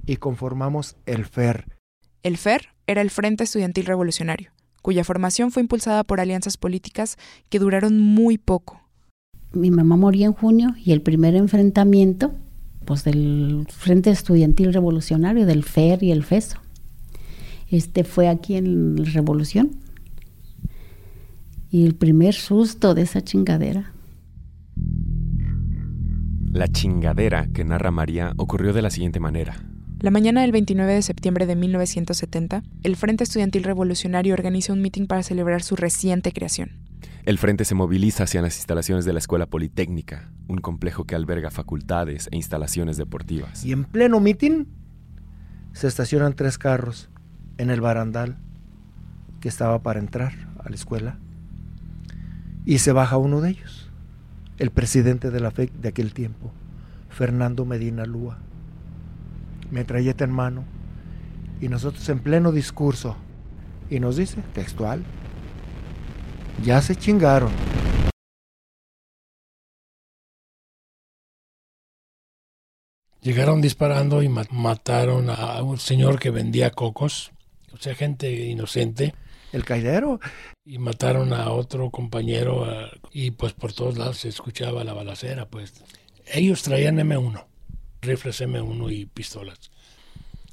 y 0.05 0.17
conformamos 0.17 0.97
el 1.05 1.25
FER. 1.25 1.77
El 2.23 2.37
FER 2.37 2.69
era 2.87 3.01
el 3.01 3.09
Frente 3.09 3.43
Estudiantil 3.43 3.85
Revolucionario, 3.85 4.51
cuya 4.81 5.03
formación 5.03 5.51
fue 5.51 5.61
impulsada 5.61 6.03
por 6.03 6.19
alianzas 6.19 6.57
políticas 6.57 7.17
que 7.49 7.59
duraron 7.59 7.99
muy 7.99 8.37
poco. 8.37 8.81
Mi 9.53 9.71
mamá 9.71 9.95
moría 9.95 10.25
en 10.25 10.33
junio 10.33 10.75
y 10.83 10.91
el 10.91 11.01
primer 11.01 11.35
enfrentamiento 11.35 12.33
pues 12.87 13.03
del 13.03 13.67
Frente 13.69 14.09
Estudiantil 14.09 14.73
Revolucionario, 14.73 15.45
del 15.45 15.63
FER 15.63 16.01
y 16.03 16.11
el 16.11 16.23
FESO. 16.23 16.57
Este 17.69 18.05
fue 18.05 18.29
aquí 18.29 18.55
en 18.55 18.95
la 18.95 19.11
Revolución. 19.11 19.71
Y 21.69 21.85
el 21.85 21.95
primer 21.95 22.33
susto 22.33 22.95
de 22.95 23.01
esa 23.01 23.21
chingadera. 23.21 23.91
La 26.53 26.69
chingadera 26.69 27.47
que 27.53 27.65
narra 27.65 27.91
María 27.91 28.31
ocurrió 28.37 28.71
de 28.71 28.81
la 28.81 28.89
siguiente 28.89 29.19
manera. 29.19 29.65
La 29.99 30.11
mañana 30.11 30.41
del 30.41 30.51
29 30.51 30.93
de 30.93 31.01
septiembre 31.01 31.47
de 31.47 31.55
1970, 31.55 32.61
el 32.83 32.95
Frente 32.95 33.23
Estudiantil 33.23 33.63
Revolucionario 33.63 34.35
organiza 34.35 34.71
un 34.71 34.79
mitin 34.79 35.07
para 35.07 35.23
celebrar 35.23 35.63
su 35.63 35.75
reciente 35.75 36.31
creación. 36.31 36.69
El 37.25 37.39
frente 37.39 37.65
se 37.65 37.73
moviliza 37.73 38.25
hacia 38.25 38.43
las 38.43 38.57
instalaciones 38.57 39.05
de 39.05 39.13
la 39.13 39.17
Escuela 39.17 39.47
Politécnica, 39.47 40.29
un 40.47 40.59
complejo 40.59 41.05
que 41.05 41.15
alberga 41.15 41.49
facultades 41.49 42.29
e 42.31 42.35
instalaciones 42.35 42.97
deportivas. 42.97 43.65
Y 43.65 43.71
en 43.71 43.85
pleno 43.85 44.19
mitin 44.19 44.67
se 45.73 45.87
estacionan 45.87 46.33
tres 46.33 46.59
carros 46.59 47.09
en 47.57 47.71
el 47.71 47.81
barandal 47.81 48.37
que 49.41 49.49
estaba 49.49 49.81
para 49.81 49.99
entrar 49.99 50.33
a 50.63 50.69
la 50.69 50.75
escuela. 50.75 51.17
Y 52.65 52.77
se 52.77 52.91
baja 52.91 53.17
uno 53.17 53.41
de 53.41 53.49
ellos, 53.49 53.89
el 54.59 54.69
presidente 54.69 55.31
de 55.31 55.39
la 55.39 55.49
FEC 55.49 55.71
de 55.73 55.89
aquel 55.89 56.13
tiempo, 56.13 56.51
Fernando 57.09 57.65
Medina 57.65 58.05
Lúa, 58.05 58.37
metralleta 59.71 60.23
en 60.23 60.31
mano, 60.31 60.63
y 61.61 61.69
nosotros 61.69 62.07
en 62.09 62.19
pleno 62.19 62.51
discurso, 62.51 63.15
y 63.89 63.99
nos 63.99 64.17
dice, 64.17 64.41
textual, 64.53 65.03
ya 66.63 66.81
se 66.81 66.95
chingaron. 66.95 67.51
Llegaron 73.21 73.61
disparando 73.61 74.23
y 74.23 74.29
mataron 74.29 75.29
a 75.29 75.61
un 75.61 75.79
señor 75.79 76.19
que 76.19 76.29
vendía 76.29 76.71
cocos, 76.71 77.31
o 77.73 77.77
sea, 77.77 77.93
gente 77.93 78.31
inocente. 78.31 79.13
El 79.51 79.63
caidero. 79.63 80.19
Y 80.65 80.77
mataron 80.77 81.33
a 81.33 81.51
otro 81.51 81.89
compañero 81.89 82.65
y 83.11 83.31
pues 83.31 83.53
por 83.53 83.73
todos 83.73 83.97
lados 83.97 84.17
se 84.17 84.29
escuchaba 84.29 84.83
la 84.83 84.93
balacera, 84.93 85.49
pues. 85.49 85.73
Ellos 86.25 86.61
traían 86.63 86.97
M1, 86.97 87.45
rifles 88.01 88.41
M1 88.41 88.91
y 88.93 89.05
pistolas. 89.05 89.71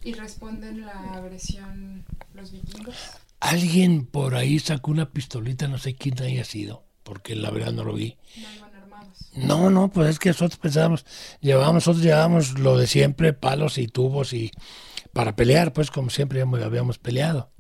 ¿Y 0.03 0.13
responden 0.13 0.85
la 0.85 1.15
agresión 1.15 2.05
los 2.35 2.53
vikingos? 2.53 2.95
Alguien 3.41 4.07
por 4.07 4.35
ahí 4.35 4.59
sacó 4.59 4.91
una 4.91 5.11
pistolita, 5.11 5.67
no 5.69 5.79
sé 5.79 5.95
quién 5.95 6.21
haya 6.23 6.45
sido, 6.45 6.85
porque 7.03 7.35
la 7.35 7.51
verdad 7.51 7.73
no 7.73 7.85
lo 7.85 7.95
vi. 7.95 8.19
No 8.37 8.53
iban 8.55 8.75
armados. 8.75 9.31
No, 9.35 9.71
no, 9.71 9.91
pues 9.91 10.11
es 10.11 10.19
que 10.19 10.31
nosotros 10.31 10.59
pensábamos, 10.59 11.07
llevábamos, 11.41 11.75
nosotros 11.75 12.03
llevábamos 12.03 12.59
lo 12.59 12.77
de 12.77 12.87
siempre, 12.87 13.33
palos 13.33 13.79
y 13.79 13.87
tubos 13.87 14.33
y 14.33 14.51
para 15.13 15.37
pelear, 15.37 15.73
pues 15.73 15.91
como 15.91 16.11
siempre 16.11 16.43
habíamos 16.43 16.99
peleado. 16.99 17.51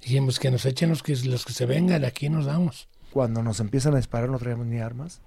Dijimos 0.00 0.38
que 0.38 0.50
nos 0.50 0.64
echen 0.64 0.88
los 0.88 1.02
que, 1.02 1.14
los 1.16 1.44
que 1.44 1.52
se 1.52 1.66
vengan, 1.66 2.04
aquí 2.04 2.28
nos 2.28 2.46
damos. 2.46 2.88
Cuando 3.12 3.42
nos 3.42 3.60
empiezan 3.60 3.94
a 3.94 3.98
disparar 3.98 4.28
no 4.28 4.38
traemos 4.38 4.66
ni 4.66 4.78
armas. 4.78 5.20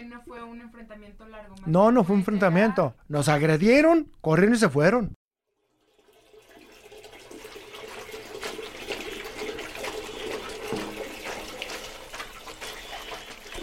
Fue, 0.00 0.08
no 0.08 0.22
fue 0.22 0.42
un 0.42 0.60
enfrentamiento 0.60 1.26
largo. 1.28 1.54
más 1.56 1.66
No, 1.66 1.92
no 1.92 2.04
fue 2.04 2.14
un 2.14 2.20
enfrentamiento. 2.20 2.94
Nos 3.08 3.28
agredieron, 3.28 4.10
corrieron 4.22 4.54
y 4.54 4.58
se 4.58 4.68
fueron. 4.70 5.14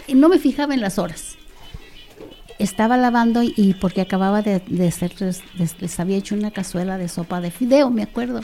Y 0.06 0.14
no 0.14 0.28
me 0.28 0.38
fijaba 0.38 0.74
en 0.74 0.80
las 0.80 0.98
horas. 0.98 1.36
Estaba 2.58 2.96
lavando 2.96 3.42
y, 3.42 3.52
y 3.56 3.74
porque 3.74 4.00
acababa 4.00 4.42
de, 4.42 4.60
de 4.60 4.88
hacer, 4.88 5.12
les, 5.20 5.80
les 5.80 6.00
había 6.00 6.16
hecho 6.16 6.34
una 6.34 6.50
cazuela 6.50 6.98
de 6.98 7.08
sopa 7.08 7.40
de 7.40 7.50
fideo, 7.50 7.90
me 7.90 8.02
acuerdo. 8.02 8.40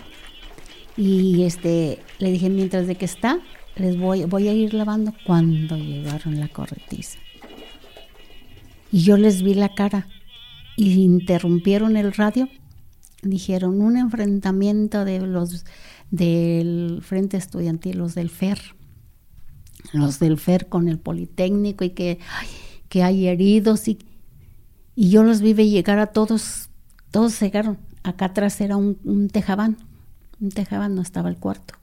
Y 0.96 1.44
este, 1.44 2.00
le 2.18 2.30
dije, 2.30 2.50
mientras 2.50 2.86
de 2.86 2.96
que 2.96 3.04
está, 3.04 3.38
les 3.76 3.98
voy, 3.98 4.24
voy 4.24 4.48
a 4.48 4.52
ir 4.52 4.74
lavando 4.74 5.12
cuando 5.26 5.76
llegaron 5.76 6.38
la 6.38 6.48
corretiza. 6.48 7.18
Y 8.94 9.00
yo 9.02 9.16
les 9.16 9.42
vi 9.42 9.54
la 9.54 9.74
cara 9.74 10.06
y 10.76 10.92
interrumpieron 11.02 11.96
el 11.96 12.12
radio. 12.12 12.48
Dijeron 13.22 13.82
un 13.82 13.96
enfrentamiento 13.96 15.04
de 15.04 15.18
los 15.18 15.64
del 16.12 17.00
Frente 17.02 17.36
Estudiantil, 17.36 17.98
los 17.98 18.14
del 18.14 18.30
FER, 18.30 18.60
los 19.92 20.20
del 20.20 20.38
FER 20.38 20.68
con 20.68 20.86
el 20.86 21.00
Politécnico 21.00 21.82
y 21.82 21.90
que, 21.90 22.20
que 22.88 23.02
hay 23.02 23.26
heridos 23.26 23.88
y, 23.88 23.98
y 24.94 25.10
yo 25.10 25.24
los 25.24 25.40
vi 25.40 25.54
llegar 25.54 25.98
a 25.98 26.06
todos, 26.06 26.70
todos 27.10 27.40
llegaron. 27.40 27.78
Acá 28.04 28.26
atrás 28.26 28.60
era 28.60 28.76
un, 28.76 29.00
un 29.02 29.28
tejabán, 29.28 29.76
un 30.38 30.50
tejabán, 30.50 30.94
no 30.94 31.02
estaba 31.02 31.30
el 31.30 31.38
cuarto. 31.38 31.74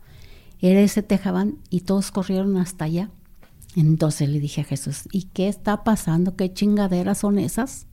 Era 0.62 0.80
ese 0.80 1.04
tejabán 1.04 1.58
y 1.70 1.82
todos 1.82 2.10
corrieron 2.10 2.56
hasta 2.56 2.86
allá. 2.86 3.10
Entonces 3.76 4.30
le 4.30 4.40
dije 4.40 4.62
a 4.62 4.66
Jesús, 4.66 5.08
¿y 5.12 5.24
qué 5.24 5.48
está 5.48 5.84
pasando? 5.84 6.36
¿Qué 6.36 6.54
chingaderas 6.54 7.20
son 7.20 7.40
esas? 7.40 7.88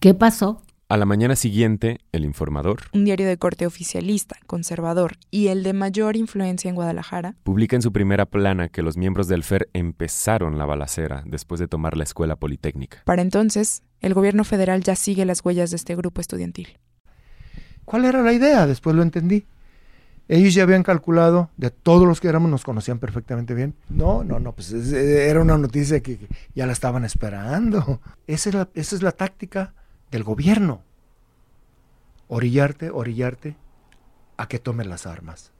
¿Qué 0.00 0.14
pasó? 0.14 0.62
A 0.90 0.96
la 0.96 1.04
mañana 1.04 1.36
siguiente, 1.36 1.98
el 2.12 2.24
informador 2.24 2.84
Un 2.94 3.04
diario 3.04 3.26
de 3.26 3.36
corte 3.36 3.66
oficialista, 3.66 4.36
conservador 4.46 5.18
y 5.30 5.48
el 5.48 5.62
de 5.62 5.74
mayor 5.74 6.16
influencia 6.16 6.70
en 6.70 6.76
Guadalajara 6.76 7.34
publica 7.42 7.76
en 7.76 7.82
su 7.82 7.92
primera 7.92 8.24
plana 8.24 8.70
que 8.70 8.80
los 8.80 8.96
miembros 8.96 9.28
del 9.28 9.44
FER 9.44 9.68
empezaron 9.74 10.56
la 10.56 10.64
balacera 10.64 11.24
después 11.26 11.60
de 11.60 11.68
tomar 11.68 11.96
la 11.98 12.04
escuela 12.04 12.36
politécnica. 12.36 13.02
Para 13.04 13.20
entonces, 13.20 13.82
el 14.00 14.14
gobierno 14.14 14.44
federal 14.44 14.82
ya 14.82 14.96
sigue 14.96 15.26
las 15.26 15.44
huellas 15.44 15.68
de 15.70 15.76
este 15.76 15.94
grupo 15.94 16.22
estudiantil. 16.22 16.78
¿Cuál 17.84 18.06
era 18.06 18.22
la 18.22 18.32
idea? 18.32 18.66
Después 18.66 18.96
lo 18.96 19.02
entendí. 19.02 19.44
Ellos 20.28 20.52
ya 20.52 20.62
habían 20.64 20.82
calculado, 20.82 21.50
de 21.56 21.70
todos 21.70 22.06
los 22.06 22.20
que 22.20 22.28
éramos, 22.28 22.50
nos 22.50 22.62
conocían 22.62 22.98
perfectamente 22.98 23.54
bien. 23.54 23.74
No, 23.88 24.22
no, 24.24 24.38
no, 24.38 24.52
pues 24.54 24.72
es- 24.72 24.92
era 24.92 25.40
una 25.40 25.56
noticia 25.56 26.00
que 26.00 26.18
que 26.18 26.28
ya 26.54 26.66
la 26.66 26.72
estaban 26.72 27.04
esperando. 27.04 28.00
Esa 28.26 28.48
es 28.50 28.54
la, 28.54 28.68
esa 28.74 28.94
es 28.96 29.02
la 29.02 29.12
táctica 29.12 29.72
del 30.10 30.24
gobierno. 30.24 30.82
Orillarte, 32.28 32.90
orillarte 32.90 33.56
a 34.36 34.48
que 34.48 34.58
tomes 34.58 34.86
las 34.86 35.06
armas. 35.06 35.52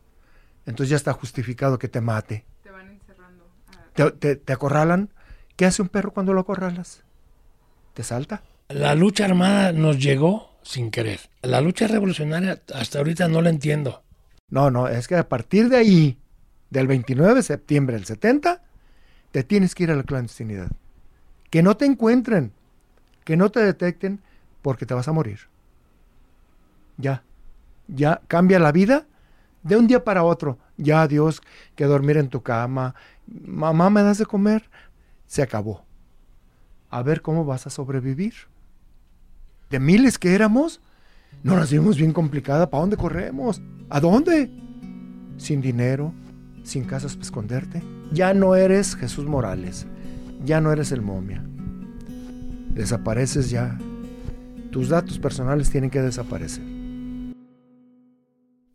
Entonces 0.67 0.91
ya 0.91 0.97
está 0.97 1.13
justificado 1.15 1.79
que 1.79 1.89
te 1.89 2.01
mate. 2.03 2.45
Te 2.63 2.71
van 2.71 2.91
encerrando. 2.91 3.47
Te, 3.95 4.11
te- 4.11 4.37
te 4.37 4.53
acorralan. 4.53 5.09
¿Qué 5.57 5.65
hace 5.65 5.81
un 5.83 5.89
perro 5.89 6.13
cuando 6.13 6.35
lo 6.35 6.41
acorralas? 6.43 7.05
Te 7.95 8.03
salta. 8.03 8.43
La 8.69 8.95
lucha 8.95 9.25
armada 9.25 9.73
nos 9.73 9.99
llegó 9.99 10.59
sin 10.63 10.91
querer. 10.91 11.21
La 11.41 11.63
lucha 11.63 11.89
revolucionaria 11.89 12.63
hasta 12.75 12.99
ahorita 12.99 13.29
no 13.29 13.41
la 13.41 13.49
entiendo. 13.49 14.03
No, 14.51 14.71
no, 14.71 14.89
es 14.89 15.09
que 15.09 15.17
a 15.17 15.29
partir 15.29 15.69
de 15.69 15.77
ahí, 15.77 16.19
del 16.71 16.87
29 16.87 17.35
de 17.35 17.43
septiembre 17.43 17.97
del 17.97 18.07
70, 18.07 18.63
te 19.31 19.45
tienes 19.45 19.75
que 19.75 19.85
ir 19.85 19.91
a 19.91 19.97
la 19.97 20.05
clandestinidad. 20.05 20.71
Que 21.51 21.63
no 21.63 21.77
te 21.77 21.85
encuentren, 21.85 22.53
que 23.25 23.37
no 23.37 23.51
te 23.51 23.61
detecten, 23.61 24.21
porque 24.63 24.87
te 24.87 24.95
vas 24.95 25.09
a 25.09 25.13
morir. 25.13 25.41
Ya, 26.97 27.23
ya 27.87 28.21
cambia 28.27 28.59
la 28.59 28.73
vida 28.73 29.07
de 29.63 29.77
un 29.77 29.87
día 29.87 30.05
para 30.05 30.25
otro. 30.25 30.59
Ya 30.77 31.07
Dios, 31.07 31.43
que 31.75 31.85
dormir 31.85 32.17
en 32.17 32.29
tu 32.29 32.43
cama, 32.43 32.95
mamá, 33.27 33.91
¿me 33.91 34.03
das 34.03 34.19
de 34.19 34.27
comer? 34.27 34.71
Se 35.27 35.43
acabó. 35.43 35.85
A 36.91 37.03
ver 37.03 37.21
cómo 37.21 37.45
vas 37.45 37.67
a 37.67 37.71
sobrevivir. 37.71 38.35
De 39.71 39.79
miles 39.79 40.19
que 40.19 40.35
éramos, 40.35 40.81
no 41.43 41.57
nos 41.57 41.71
vimos 41.71 41.97
bien 41.97 42.13
complicada. 42.13 42.71
¿Para 42.71 42.83
dónde 42.83 42.97
corremos? 42.97 43.63
¿A 43.89 44.01
dónde? 44.01 44.51
Sin 45.37 45.61
dinero, 45.61 46.13
sin 46.65 46.85
casas 46.85 47.13
para 47.13 47.25
esconderte. 47.25 47.83
Ya 48.13 48.35
no 48.35 48.55
eres 48.55 48.97
Jesús 48.97 49.27
Morales. 49.27 49.87
Ya 50.45 50.61
no 50.61 50.73
eres 50.73 50.93
el 50.93 51.03
momia. 51.03 51.45
Desapareces 52.75 53.51
ya. 53.51 53.79
Tus 54.71 54.89
datos 54.89 55.19
personales 55.19 55.71
tienen 55.71 55.91
que 55.91 56.03
desaparecer. 56.03 56.63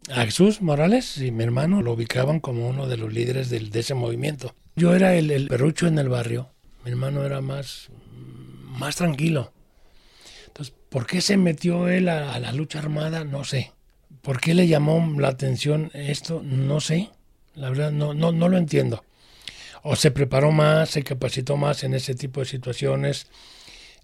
A 0.09 0.25
Jesús 0.25 0.61
Morales 0.61 1.17
y 1.17 1.31
mi 1.31 1.43
hermano 1.43 1.81
lo 1.81 1.93
ubicaban 1.93 2.39
como 2.39 2.67
uno 2.67 2.87
de 2.87 2.97
los 2.97 3.13
líderes 3.13 3.49
de 3.49 3.79
ese 3.79 3.93
movimiento. 3.93 4.53
Yo 4.75 4.95
era 4.95 5.15
el, 5.15 5.31
el, 5.31 5.47
perrucho 5.47 5.87
en 5.87 5.97
el 5.99 6.09
barrio, 6.09 6.49
mi 6.83 6.91
hermano 6.91 7.23
era 7.23 7.41
más, 7.41 7.89
más 8.77 8.95
tranquilo. 8.95 9.53
¿Por 10.93 11.07
qué 11.07 11.21
se 11.21 11.37
metió 11.37 11.87
él 11.87 12.07
a, 12.07 12.35
a 12.35 12.39
la 12.39 12.51
lucha 12.51 12.77
armada? 12.77 13.23
No 13.23 13.43
sé. 13.43 13.71
¿Por 14.21 14.39
qué 14.39 14.53
le 14.53 14.67
llamó 14.67 15.19
la 15.19 15.29
atención 15.29 15.89
esto? 15.95 16.43
No 16.43 16.79
sé. 16.81 17.09
La 17.55 17.69
verdad, 17.69 17.91
no, 17.91 18.13
no, 18.13 18.31
no 18.31 18.47
lo 18.47 18.57
entiendo. 18.57 19.03
O 19.81 19.95
se 19.95 20.11
preparó 20.11 20.51
más, 20.51 20.91
se 20.91 21.03
capacitó 21.03 21.57
más 21.57 21.83
en 21.83 21.95
ese 21.95 22.13
tipo 22.13 22.41
de 22.41 22.45
situaciones, 22.45 23.25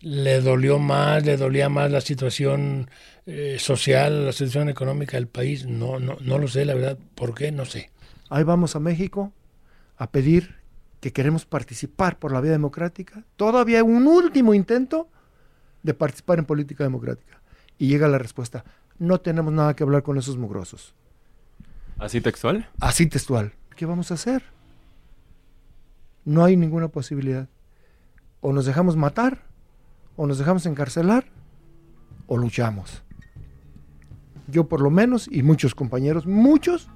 le 0.02 0.42
dolió 0.42 0.80
más, 0.80 1.24
le 1.24 1.38
dolía 1.38 1.70
más 1.70 1.92
la 1.92 2.02
situación 2.02 2.90
eh, 3.28 3.58
social, 3.60 4.26
la 4.26 4.32
situación 4.32 4.68
económica 4.68 5.16
del 5.16 5.28
país. 5.28 5.68
No, 5.68 6.00
no, 6.00 6.18
no 6.22 6.40
lo 6.40 6.48
sé, 6.48 6.66
la 6.66 6.74
verdad. 6.74 6.98
¿Por 7.14 7.36
qué? 7.36 7.52
No 7.52 7.66
sé. 7.66 7.92
Ahí 8.30 8.44
vamos 8.44 8.76
a 8.76 8.80
México 8.80 9.32
a 9.96 10.10
pedir 10.10 10.56
que 11.02 11.14
queremos 11.14 11.46
participar 11.46 12.18
por 12.18 12.34
la 12.34 12.42
vía 12.42 12.52
democrática. 12.52 13.26
Todavía 13.36 13.84
un 13.84 14.08
último 14.08 14.56
intento 14.56 15.08
de 15.84 15.94
participar 15.94 16.40
en 16.40 16.46
política 16.46 16.84
democrática. 16.84 17.42
Y 17.78 17.88
llega 17.88 18.08
la 18.08 18.18
respuesta, 18.18 18.66
no 18.98 19.20
tenemos 19.22 19.54
nada 19.54 19.76
que 19.76 19.84
hablar 19.84 20.04
con 20.04 20.18
esos 20.18 20.38
mugrosos. 20.38 20.94
¿Así 21.98 22.22
textual? 22.22 22.70
Así 22.80 23.08
textual. 23.08 23.54
¿Qué 23.76 23.86
vamos 23.86 24.12
a 24.12 24.16
hacer? 24.16 24.44
No 26.26 26.44
hay 26.44 26.58
ninguna 26.58 26.90
posibilidad. 26.90 27.48
O 28.42 28.54
nos 28.54 28.66
dejamos 28.66 28.96
matar, 28.96 29.44
o 30.16 30.28
nos 30.28 30.38
dejamos 30.38 30.66
encarcelar, 30.66 31.26
o 32.28 32.38
luchamos. 32.38 33.04
Yo 34.48 34.68
por 34.68 34.82
lo 34.82 34.90
menos, 34.90 35.28
y 35.32 35.44
muchos 35.44 35.76
compañeros, 35.76 36.26
muchos, 36.26 36.90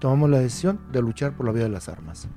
tomamos 0.00 0.30
la 0.30 0.40
decisión 0.40 0.80
de 0.92 1.02
luchar 1.02 1.36
por 1.36 1.46
la 1.46 1.52
vía 1.52 1.64
de 1.64 1.70
las 1.70 1.88
armas. 1.88 2.28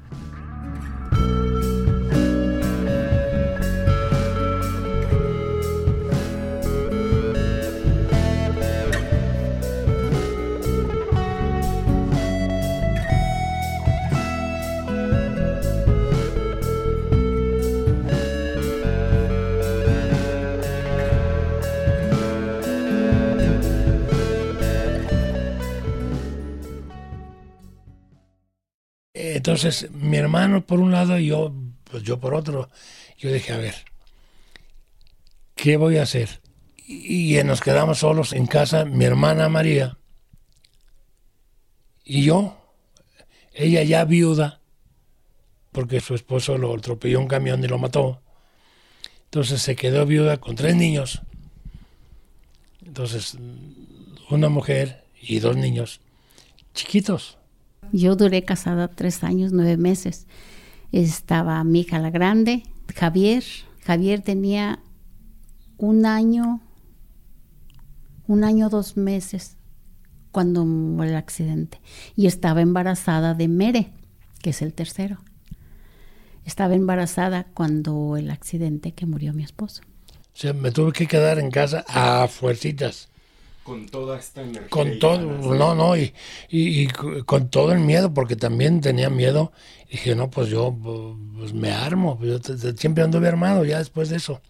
Entonces, 29.55 29.89
mi 29.91 30.18
hermano 30.18 30.65
por 30.65 30.81
un 30.81 30.91
lado 30.91 31.18
y 31.18 31.27
yo, 31.27 31.53
pues 31.85 32.03
yo 32.03 32.20
por 32.20 32.33
otro, 32.33 32.70
yo 33.18 33.31
dije, 33.31 33.53
a 33.53 33.57
ver, 33.57 33.85
¿qué 35.55 35.77
voy 35.77 35.98
a 35.98 36.03
hacer? 36.03 36.41
Y, 36.75 37.41
nos 37.46 37.61
quedamos 37.61 38.00
solos 38.00 38.33
en 38.33 38.48
casa, 38.48 38.83
mi 38.83 39.05
hermana 39.05 39.48
María 39.48 39.98
y 42.03 42.24
yo, 42.24 42.57
ella 43.53 43.81
ya 43.83 44.03
viuda, 44.03 44.59
porque 45.72 46.01
su 46.01 46.15
esposo 46.15 46.57
lo 46.57 46.75
atropelló 46.75 47.22
un 47.22 47.29
camión 47.29 47.63
y 47.63 47.68
lo 47.68 47.77
mató. 47.77 48.22
Entonces 49.24 49.61
se 49.61 49.77
quedó 49.77 50.05
viuda 50.05 50.35
con 50.35 50.57
tres 50.57 50.75
niños. 50.75 51.22
Entonces, 52.85 53.37
una 54.29 54.50
mujer 54.50 55.05
y 55.22 55.39
dos 55.39 55.55
niños 55.55 56.01
chiquitos. 56.74 57.37
Yo 57.92 58.16
duré 58.16 58.44
casada 58.44 58.88
tres 58.88 59.24
años, 59.24 59.52
nueve 59.52 59.78
meses. 59.78 60.28
Estaba 60.92 61.64
mi 61.64 61.82
hija 61.82 62.00
la 62.00 62.10
grande, 62.10 62.64
Javier. 62.96 63.44
Javier 63.86 64.22
tenía 64.22 64.80
un 65.78 66.06
año, 66.06 66.62
un 68.28 68.44
año, 68.44 68.70
dos 68.70 68.98
meses 68.98 69.58
cuando 70.32 70.64
el 71.04 71.16
accidente. 71.16 71.80
Y 72.16 72.28
estaba 72.28 72.62
embarazada 72.62 73.34
de 73.34 73.48
Mere, 73.48 73.92
que 74.42 74.50
es 74.50 74.62
el 74.62 74.74
tercero. 74.74 75.20
Estaba 76.44 76.76
embarazada 76.76 77.46
cuando 77.54 78.18
el 78.18 78.30
accidente 78.30 78.94
que 78.94 79.06
murió 79.06 79.34
mi 79.34 79.44
esposo. 79.44 79.82
O 80.12 80.38
sea, 80.38 80.54
me 80.54 80.72
tuve 80.72 80.92
que 80.92 81.08
quedar 81.08 81.40
en 81.40 81.50
casa 81.50 81.86
a 81.88 82.28
fuercitas. 82.28 83.10
Con 83.66 83.88
toda 83.88 84.20
esta 84.20 84.44
energía. 84.44 84.70
Con 84.70 85.00
todo, 85.00 85.20
no, 85.20 85.74
no, 85.74 85.98
y, 85.98 86.14
y, 86.50 86.84
y, 86.84 86.88
con 86.88 87.50
todo 87.50 87.72
el 87.72 87.80
miedo, 87.80 88.14
porque 88.14 88.36
también 88.36 88.80
tenía 88.80 89.10
miedo. 89.10 89.51
Y 89.88 89.94
dije, 89.94 90.14
no, 90.14 90.30
pues 90.30 90.50
yo 90.50 90.78
pues 91.36 91.51
me 91.51 91.72
armo, 91.72 92.20
yo 92.22 92.38
siempre 92.78 93.04
anduve 93.04 93.28
armado 93.28 93.66
ya 93.66 93.80
después 93.80 94.10
de 94.10 94.18
eso. 94.18 94.44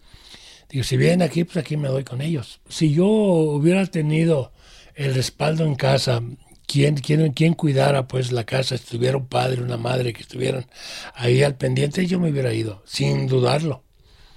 Digo, 0.68 0.84
si 0.84 0.98
vienen 0.98 1.22
aquí, 1.22 1.44
pues 1.44 1.56
aquí 1.56 1.78
me 1.78 1.88
doy 1.88 2.04
con 2.04 2.20
ellos. 2.20 2.60
Si 2.68 2.92
yo 2.92 3.06
hubiera 3.06 3.86
tenido 3.86 4.52
el 4.94 5.14
respaldo 5.14 5.64
en 5.64 5.76
casa, 5.76 6.20
quien, 6.66 6.96
quien, 6.96 7.32
quien 7.32 7.54
cuidara 7.54 8.06
pues 8.06 8.32
la 8.32 8.44
casa, 8.44 8.76
si 8.76 8.84
tuviera 8.84 9.16
un 9.16 9.28
padre, 9.28 9.62
una 9.62 9.78
madre 9.78 10.12
que 10.12 10.20
estuvieran 10.20 10.66
ahí 11.14 11.42
al 11.42 11.56
pendiente, 11.56 12.06
yo 12.06 12.20
me 12.20 12.30
hubiera 12.30 12.52
ido, 12.52 12.82
sin 12.84 13.28
dudarlo. 13.28 13.82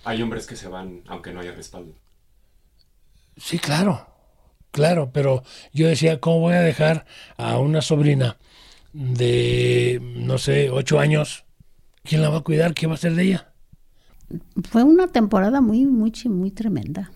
Hay 0.06 0.22
hombres 0.22 0.48
que 0.48 0.56
se 0.56 0.70
van 0.70 1.04
aunque 1.08 1.34
no 1.34 1.42
haya 1.42 1.52
respaldo. 1.52 1.96
Sí, 3.36 3.60
claro. 3.60 4.09
Claro, 4.72 5.12
pero 5.12 5.44
yo 5.74 5.88
decía, 5.88 6.20
¿cómo 6.20 6.42
voy 6.42 6.54
a 6.54 6.62
dejar 6.62 7.06
a 7.38 7.58
una 7.58 7.82
sobrina 7.82 8.38
de, 8.94 10.00
no 10.02 10.38
sé, 10.38 10.70
ocho 10.70 11.00
años? 11.00 11.46
¿Quién 12.04 12.22
la 12.22 12.30
va 12.30 12.38
a 12.38 12.42
cuidar? 12.42 12.74
¿Qué 12.74 12.88
va 12.88 12.94
a 12.94 12.96
hacer 12.96 13.16
de 13.16 13.24
ella? 13.24 13.54
Fue 14.70 14.84
una 14.84 15.08
temporada 15.08 15.60
muy, 15.60 15.86
muy, 15.86 16.14
muy 16.26 16.52
tremenda. 16.52 17.12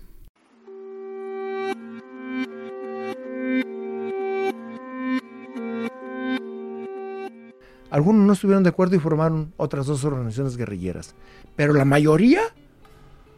Algunos 7.90 8.26
no 8.26 8.32
estuvieron 8.32 8.64
de 8.64 8.70
acuerdo 8.70 8.96
y 8.96 8.98
formaron 8.98 9.54
otras 9.56 9.86
dos 9.86 10.04
organizaciones 10.04 10.56
guerrilleras, 10.56 11.14
pero 11.54 11.74
la 11.74 11.84
mayoría 11.84 12.40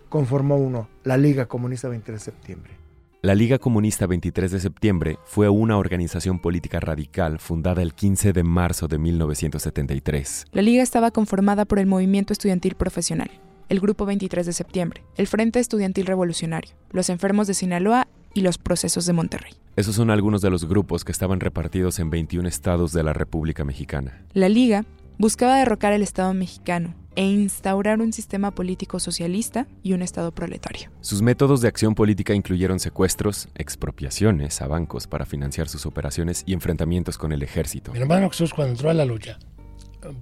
conformó 0.08 0.56
uno, 0.56 0.88
la 1.04 1.18
Liga 1.18 1.44
Comunista 1.44 1.90
23 1.90 2.18
de 2.18 2.24
septiembre. 2.24 2.85
La 3.26 3.34
Liga 3.34 3.58
Comunista 3.58 4.06
23 4.06 4.52
de 4.52 4.60
septiembre 4.60 5.18
fue 5.24 5.48
una 5.48 5.78
organización 5.78 6.38
política 6.38 6.78
radical 6.78 7.40
fundada 7.40 7.82
el 7.82 7.92
15 7.92 8.32
de 8.32 8.44
marzo 8.44 8.86
de 8.86 8.98
1973. 8.98 10.44
La 10.52 10.62
Liga 10.62 10.80
estaba 10.80 11.10
conformada 11.10 11.64
por 11.64 11.80
el 11.80 11.86
Movimiento 11.86 12.32
Estudiantil 12.32 12.76
Profesional, 12.76 13.28
el 13.68 13.80
Grupo 13.80 14.06
23 14.06 14.46
de 14.46 14.52
septiembre, 14.52 15.02
el 15.16 15.26
Frente 15.26 15.58
Estudiantil 15.58 16.06
Revolucionario, 16.06 16.76
los 16.92 17.10
Enfermos 17.10 17.48
de 17.48 17.54
Sinaloa 17.54 18.06
y 18.32 18.42
los 18.42 18.58
Procesos 18.58 19.06
de 19.06 19.14
Monterrey. 19.14 19.54
Esos 19.74 19.96
son 19.96 20.10
algunos 20.10 20.40
de 20.40 20.50
los 20.50 20.68
grupos 20.68 21.04
que 21.04 21.10
estaban 21.10 21.40
repartidos 21.40 21.98
en 21.98 22.10
21 22.10 22.48
estados 22.48 22.92
de 22.92 23.02
la 23.02 23.12
República 23.12 23.64
Mexicana. 23.64 24.22
La 24.34 24.48
Liga 24.48 24.84
buscaba 25.18 25.58
derrocar 25.58 25.92
el 25.92 26.02
Estado 26.02 26.32
mexicano 26.32 26.94
e 27.16 27.24
instaurar 27.24 28.00
un 28.00 28.12
sistema 28.12 28.52
político 28.52 29.00
socialista 29.00 29.66
y 29.82 29.94
un 29.94 30.02
Estado 30.02 30.32
proletario. 30.32 30.90
Sus 31.00 31.22
métodos 31.22 31.60
de 31.62 31.68
acción 31.68 31.94
política 31.94 32.34
incluyeron 32.34 32.78
secuestros, 32.78 33.48
expropiaciones 33.54 34.60
a 34.62 34.68
bancos 34.68 35.06
para 35.06 35.26
financiar 35.26 35.68
sus 35.68 35.86
operaciones 35.86 36.44
y 36.46 36.52
enfrentamientos 36.52 37.18
con 37.18 37.32
el 37.32 37.42
ejército. 37.42 37.92
Mi 37.92 37.98
hermano 37.98 38.30
Jesús 38.30 38.54
cuando 38.54 38.72
entró 38.72 38.90
a 38.90 38.94
la 38.94 39.04
lucha, 39.04 39.38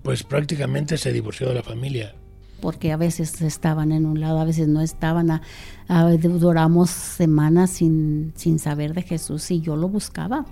pues 0.03 0.23
prácticamente 0.23 0.97
se 0.97 1.13
divorció 1.13 1.49
de 1.49 1.55
la 1.55 1.63
familia. 1.63 2.15
Porque 2.61 2.93
a 2.93 2.97
veces 2.97 3.43
estaban 3.43 3.93
en 3.93 4.07
un 4.07 4.21
lado, 4.21 4.39
a 4.39 4.45
veces 4.45 4.69
no 4.69 4.81
estaban. 4.81 5.31
A, 5.31 5.43
a, 5.89 6.09
duramos 6.13 6.89
semanas 6.89 7.71
sin, 7.71 8.33
sin 8.37 8.59
saber 8.59 8.95
de 8.95 9.03
Jesús 9.03 9.51
y 9.51 9.61
yo 9.61 9.77
lo 9.77 9.89
buscaba. 9.89 10.47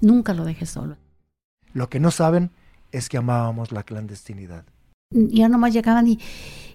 Nunca 0.00 0.34
lo 0.34 0.44
dejé 0.44 0.66
solo. 0.66 0.96
Lo 1.72 1.88
que 1.88 2.00
no 2.00 2.10
saben 2.10 2.50
es 2.92 3.08
que 3.08 3.16
amábamos 3.16 3.72
la 3.72 3.84
clandestinidad. 3.84 4.66
Ya 5.10 5.48
nomás 5.48 5.72
llegaban 5.72 6.08
y, 6.08 6.18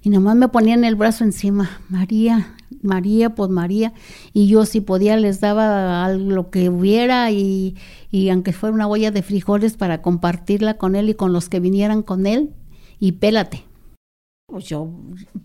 y 0.02 0.10
nomás 0.10 0.36
me 0.36 0.48
ponían 0.48 0.84
el 0.84 0.96
brazo 0.96 1.24
encima. 1.24 1.70
María, 1.90 2.56
María, 2.82 3.36
pues 3.36 3.50
María. 3.50 3.94
Y 4.34 4.48
yo 4.48 4.66
si 4.66 4.82
podía 4.82 5.18
les 5.18 5.42
daba 5.42 6.10
lo 6.14 6.50
que 6.50 6.70
hubiera 6.70 7.30
y, 7.32 7.76
y 8.10 8.30
aunque 8.30 8.54
fuera 8.54 8.74
una 8.74 8.88
olla 8.88 9.12
de 9.12 9.22
frijoles 9.22 9.76
para 9.76 10.02
compartirla 10.02 10.78
con 10.78 10.96
él 10.96 11.10
y 11.10 11.14
con 11.14 11.34
los 11.34 11.50
que 11.50 11.60
vinieran 11.60 12.04
con 12.04 12.26
él. 12.26 12.52
Y 13.00 13.14
pélate. 13.14 13.66
Pues 14.48 14.66
yo 14.66 14.90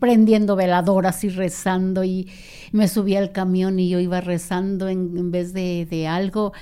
prendiendo 0.00 0.56
veladoras 0.56 1.22
y 1.24 1.28
rezando 1.28 2.04
y 2.04 2.28
me 2.72 2.88
subía 2.88 3.20
al 3.20 3.32
camión 3.32 3.78
y 3.78 3.88
yo 3.88 4.00
iba 4.00 4.20
rezando 4.20 4.88
en, 4.88 5.16
en 5.16 5.30
vez 5.30 5.52
de, 5.52 5.86
de 5.88 6.06
algo. 6.06 6.52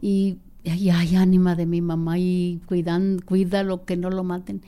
Y 0.00 0.38
ay, 0.64 0.90
ay, 0.90 1.16
ánima 1.16 1.56
de 1.56 1.66
mi 1.66 1.80
mamá 1.80 2.18
y 2.18 2.60
cuidan, 2.66 3.18
cuídalo 3.20 3.84
que 3.84 3.96
no 3.96 4.10
lo 4.10 4.22
maten, 4.22 4.62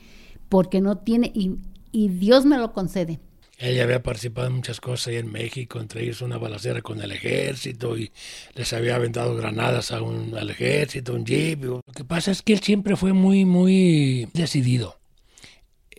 porque 0.48 0.80
no 0.80 0.98
tiene, 0.98 1.30
y, 1.34 1.56
y 1.92 2.08
Dios 2.08 2.44
me 2.44 2.58
lo 2.58 2.72
concede. 2.72 3.20
Ella 3.58 3.84
había 3.84 4.02
participado 4.02 4.48
en 4.48 4.54
muchas 4.54 4.80
cosas 4.80 5.08
ahí 5.08 5.16
en 5.16 5.32
México, 5.32 5.80
entre 5.80 6.02
ellos 6.02 6.20
una 6.20 6.36
balacera 6.36 6.82
con 6.82 7.00
el 7.00 7.10
ejército 7.10 7.96
y 7.96 8.12
les 8.54 8.72
había 8.74 8.96
aventado 8.96 9.34
granadas 9.34 9.92
a 9.92 10.02
un, 10.02 10.36
al 10.36 10.50
ejército, 10.50 11.14
un 11.14 11.24
jeep. 11.24 11.64
Lo 11.64 11.80
que 11.94 12.04
pasa 12.04 12.30
es 12.30 12.42
que 12.42 12.52
él 12.52 12.60
siempre 12.60 12.96
fue 12.96 13.14
muy, 13.14 13.46
muy 13.46 14.28
decidido. 14.34 14.98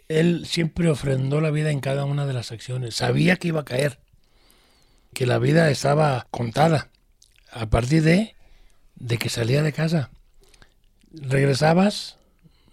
Él 0.08 0.46
siempre 0.46 0.88
ofrendó 0.90 1.42
la 1.42 1.50
vida 1.50 1.72
en 1.72 1.80
cada 1.80 2.06
una 2.06 2.28
de 2.28 2.34
las 2.34 2.52
acciones. 2.52 2.94
Sabía 2.94 3.38
que 3.38 3.48
iba 3.48 3.62
a 3.62 3.66
caer, 3.66 4.00
que 5.14 5.26
la 5.26 5.40
vida 5.40 5.72
estaba 5.72 6.28
contada. 6.30 6.92
A 7.52 7.70
partir 7.70 8.04
de 8.04 8.36
de 9.00 9.18
que 9.18 9.30
salía 9.30 9.62
de 9.64 9.74
casa. 9.74 10.10
¿Regresabas? 11.12 12.18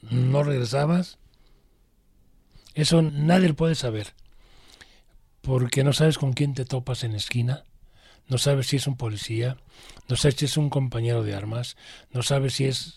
¿No 0.03 0.43
regresabas? 0.43 1.19
Eso 2.75 3.03
nadie 3.03 3.49
lo 3.49 3.55
puede 3.55 3.75
saber. 3.75 4.15
Porque 5.41 5.85
no 5.85 5.93
sabes 5.93 6.19
con 6.19 6.33
quién 6.33 6.55
te 6.55 6.65
topas 6.65 7.05
en 7.05 7.15
esquina. 7.15 7.65
No 8.29 8.39
sabes 8.39 8.69
si 8.69 8.77
es 8.77 8.87
un 8.87 8.97
policía. 8.97 9.57
No 10.09 10.17
sabes 10.17 10.37
si 10.37 10.45
es 10.47 10.57
un 10.57 10.71
compañero 10.71 11.23
de 11.23 11.35
armas. 11.35 11.77
No 12.13 12.23
sabes 12.23 12.55
si 12.55 12.65
es 12.65 12.95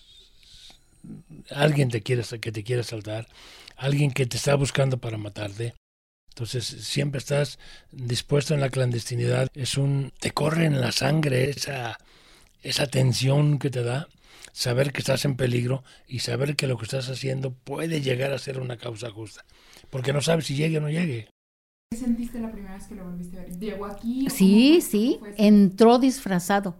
alguien 1.51 1.89
te 1.89 2.01
quiere, 2.01 2.23
que 2.39 2.51
te 2.51 2.63
quiere 2.63 2.83
saltar. 2.83 3.27
Alguien 3.75 4.11
que 4.11 4.25
te 4.25 4.37
está 4.37 4.55
buscando 4.55 4.97
para 4.97 5.17
matarte. 5.17 5.75
Entonces 6.29 6.65
siempre 6.65 7.19
estás 7.19 7.59
dispuesto 7.91 8.53
en 8.53 8.61
la 8.61 8.69
clandestinidad. 8.69 9.49
Es 9.53 9.77
un... 9.77 10.13
te 10.19 10.31
corre 10.31 10.65
en 10.65 10.79
la 10.79 10.91
sangre 10.91 11.49
esa 11.49 11.97
esa 12.63 12.87
tensión 12.87 13.59
que 13.59 13.69
te 13.69 13.83
da, 13.83 14.07
saber 14.51 14.91
que 14.91 14.99
estás 14.99 15.25
en 15.25 15.35
peligro 15.35 15.83
y 16.07 16.19
saber 16.19 16.55
que 16.55 16.67
lo 16.67 16.77
que 16.77 16.85
estás 16.85 17.09
haciendo 17.09 17.51
puede 17.51 18.01
llegar 18.01 18.33
a 18.33 18.39
ser 18.39 18.59
una 18.59 18.77
causa 18.77 19.09
justa, 19.11 19.45
porque 19.89 20.13
no 20.13 20.21
sabes 20.21 20.45
si 20.45 20.55
llegue 20.55 20.77
o 20.77 20.81
no 20.81 20.89
llegue. 20.89 21.29
¿Qué 21.91 21.97
sentiste 21.97 22.39
la 22.39 22.51
primera 22.51 22.75
vez 22.75 22.87
que 22.87 22.95
lo 22.95 23.05
volviste 23.05 23.37
a 23.37 23.41
ver? 23.41 23.57
¿Llegó 23.57 23.85
aquí? 23.85 24.27
Sí, 24.29 24.81
sí, 24.81 25.19
entró 25.37 25.99
disfrazado. 25.99 26.75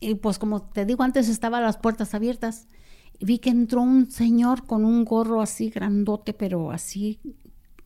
y 0.00 0.14
pues 0.14 0.38
como 0.38 0.62
te 0.62 0.86
digo, 0.86 1.02
antes 1.02 1.28
estaban 1.28 1.62
las 1.62 1.76
puertas 1.76 2.14
abiertas. 2.14 2.68
Vi 3.20 3.38
que 3.38 3.50
entró 3.50 3.82
un 3.82 4.10
señor 4.10 4.66
con 4.66 4.84
un 4.84 5.04
gorro 5.04 5.42
así 5.42 5.68
grandote, 5.68 6.32
pero 6.32 6.70
así 6.70 7.20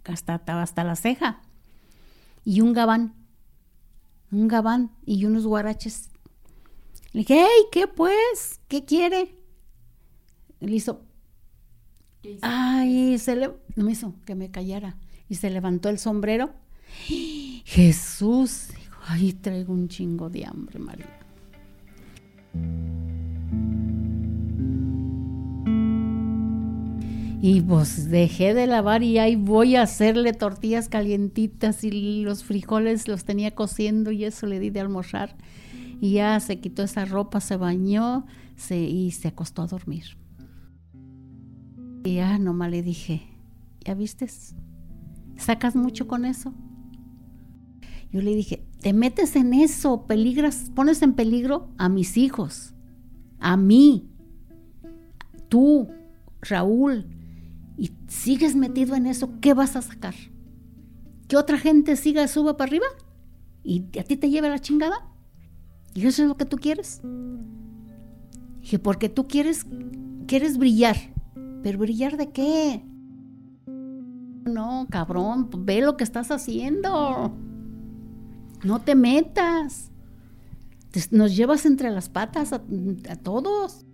hasta, 0.04 0.34
hasta 0.34 0.84
la 0.84 0.94
ceja. 0.94 1.42
Y 2.44 2.60
un 2.60 2.72
gabán. 2.72 3.14
Un 4.30 4.46
gabán 4.46 4.92
y 5.04 5.24
unos 5.24 5.46
guaraches 5.46 6.10
le 7.14 7.20
dije, 7.20 7.46
hey, 7.46 7.66
¿qué 7.70 7.86
pues? 7.86 8.60
¿Qué 8.66 8.84
quiere? 8.84 9.36
Le 10.58 10.74
hizo, 10.74 11.02
ay, 12.42 13.18
se 13.18 13.36
le, 13.36 13.50
no 13.76 13.84
me 13.84 13.92
hizo 13.92 14.14
que 14.24 14.34
me 14.34 14.50
callara. 14.50 14.96
Y 15.28 15.36
se 15.36 15.50
levantó 15.50 15.88
el 15.88 15.98
sombrero. 15.98 16.50
Jesús, 17.64 18.68
dijo, 18.76 18.98
ay, 19.06 19.32
traigo 19.32 19.72
un 19.72 19.88
chingo 19.88 20.30
de 20.30 20.44
hambre, 20.44 20.78
María. 20.78 21.24
Y 27.46 27.60
pues 27.60 28.08
dejé 28.08 28.54
de 28.54 28.66
lavar 28.66 29.02
y 29.02 29.18
ahí 29.18 29.36
voy 29.36 29.76
a 29.76 29.82
hacerle 29.82 30.32
tortillas 30.32 30.88
calientitas 30.88 31.84
y 31.84 32.22
los 32.22 32.42
frijoles 32.42 33.06
los 33.06 33.24
tenía 33.24 33.54
cociendo 33.54 34.12
y 34.12 34.24
eso 34.24 34.46
le 34.46 34.60
di 34.60 34.70
de 34.70 34.80
almorzar. 34.80 35.36
Y 36.00 36.14
ya 36.14 36.40
se 36.40 36.58
quitó 36.60 36.82
esa 36.82 37.04
ropa, 37.04 37.40
se 37.40 37.58
bañó 37.58 38.24
se, 38.56 38.78
y 38.78 39.10
se 39.10 39.28
acostó 39.28 39.60
a 39.60 39.66
dormir. 39.66 40.16
Y 42.04 42.16
ya 42.16 42.38
nomás 42.38 42.70
le 42.70 42.82
dije, 42.82 43.22
¿ya 43.80 43.94
vistes? 43.94 44.54
¿Sacas 45.36 45.74
mucho 45.74 46.06
con 46.06 46.26
eso? 46.26 46.52
Yo 48.12 48.20
le 48.20 48.36
dije, 48.36 48.62
te 48.80 48.92
metes 48.92 49.34
en 49.36 49.54
eso, 49.54 50.06
peligras, 50.06 50.70
pones 50.74 51.00
en 51.02 51.14
peligro 51.14 51.70
a 51.78 51.88
mis 51.88 52.16
hijos, 52.18 52.74
a 53.40 53.56
mí, 53.56 54.06
tú, 55.48 55.88
Raúl, 56.42 57.06
y 57.78 57.90
sigues 58.06 58.54
metido 58.54 58.94
en 58.94 59.06
eso, 59.06 59.40
¿qué 59.40 59.54
vas 59.54 59.74
a 59.74 59.82
sacar? 59.82 60.14
¿Que 61.26 61.36
otra 61.38 61.58
gente 61.58 61.96
siga, 61.96 62.28
suba 62.28 62.56
para 62.56 62.68
arriba? 62.68 62.86
¿Y 63.64 63.98
a 63.98 64.04
ti 64.04 64.16
te 64.18 64.28
lleve 64.28 64.50
la 64.50 64.60
chingada? 64.60 65.10
¿Y 65.94 66.06
eso 66.06 66.22
es 66.22 66.28
lo 66.28 66.36
que 66.36 66.44
tú 66.44 66.58
quieres? 66.58 67.00
Dije, 68.60 68.78
porque 68.78 69.08
tú 69.08 69.26
quieres, 69.26 69.66
quieres 70.26 70.58
brillar. 70.58 71.13
¿Pero 71.64 71.78
brillar 71.78 72.18
de 72.18 72.30
qué? 72.30 72.84
No, 74.44 74.86
cabrón, 74.90 75.48
ve 75.60 75.80
lo 75.80 75.96
que 75.96 76.04
estás 76.04 76.30
haciendo. 76.30 77.34
No 78.62 78.82
te 78.82 78.94
metas. 78.94 79.90
nos 81.10 81.34
llevas 81.34 81.64
entre 81.64 81.90
las 81.90 82.10
patas 82.10 82.52
a, 82.52 82.56
a 83.08 83.16
todos. 83.16 83.86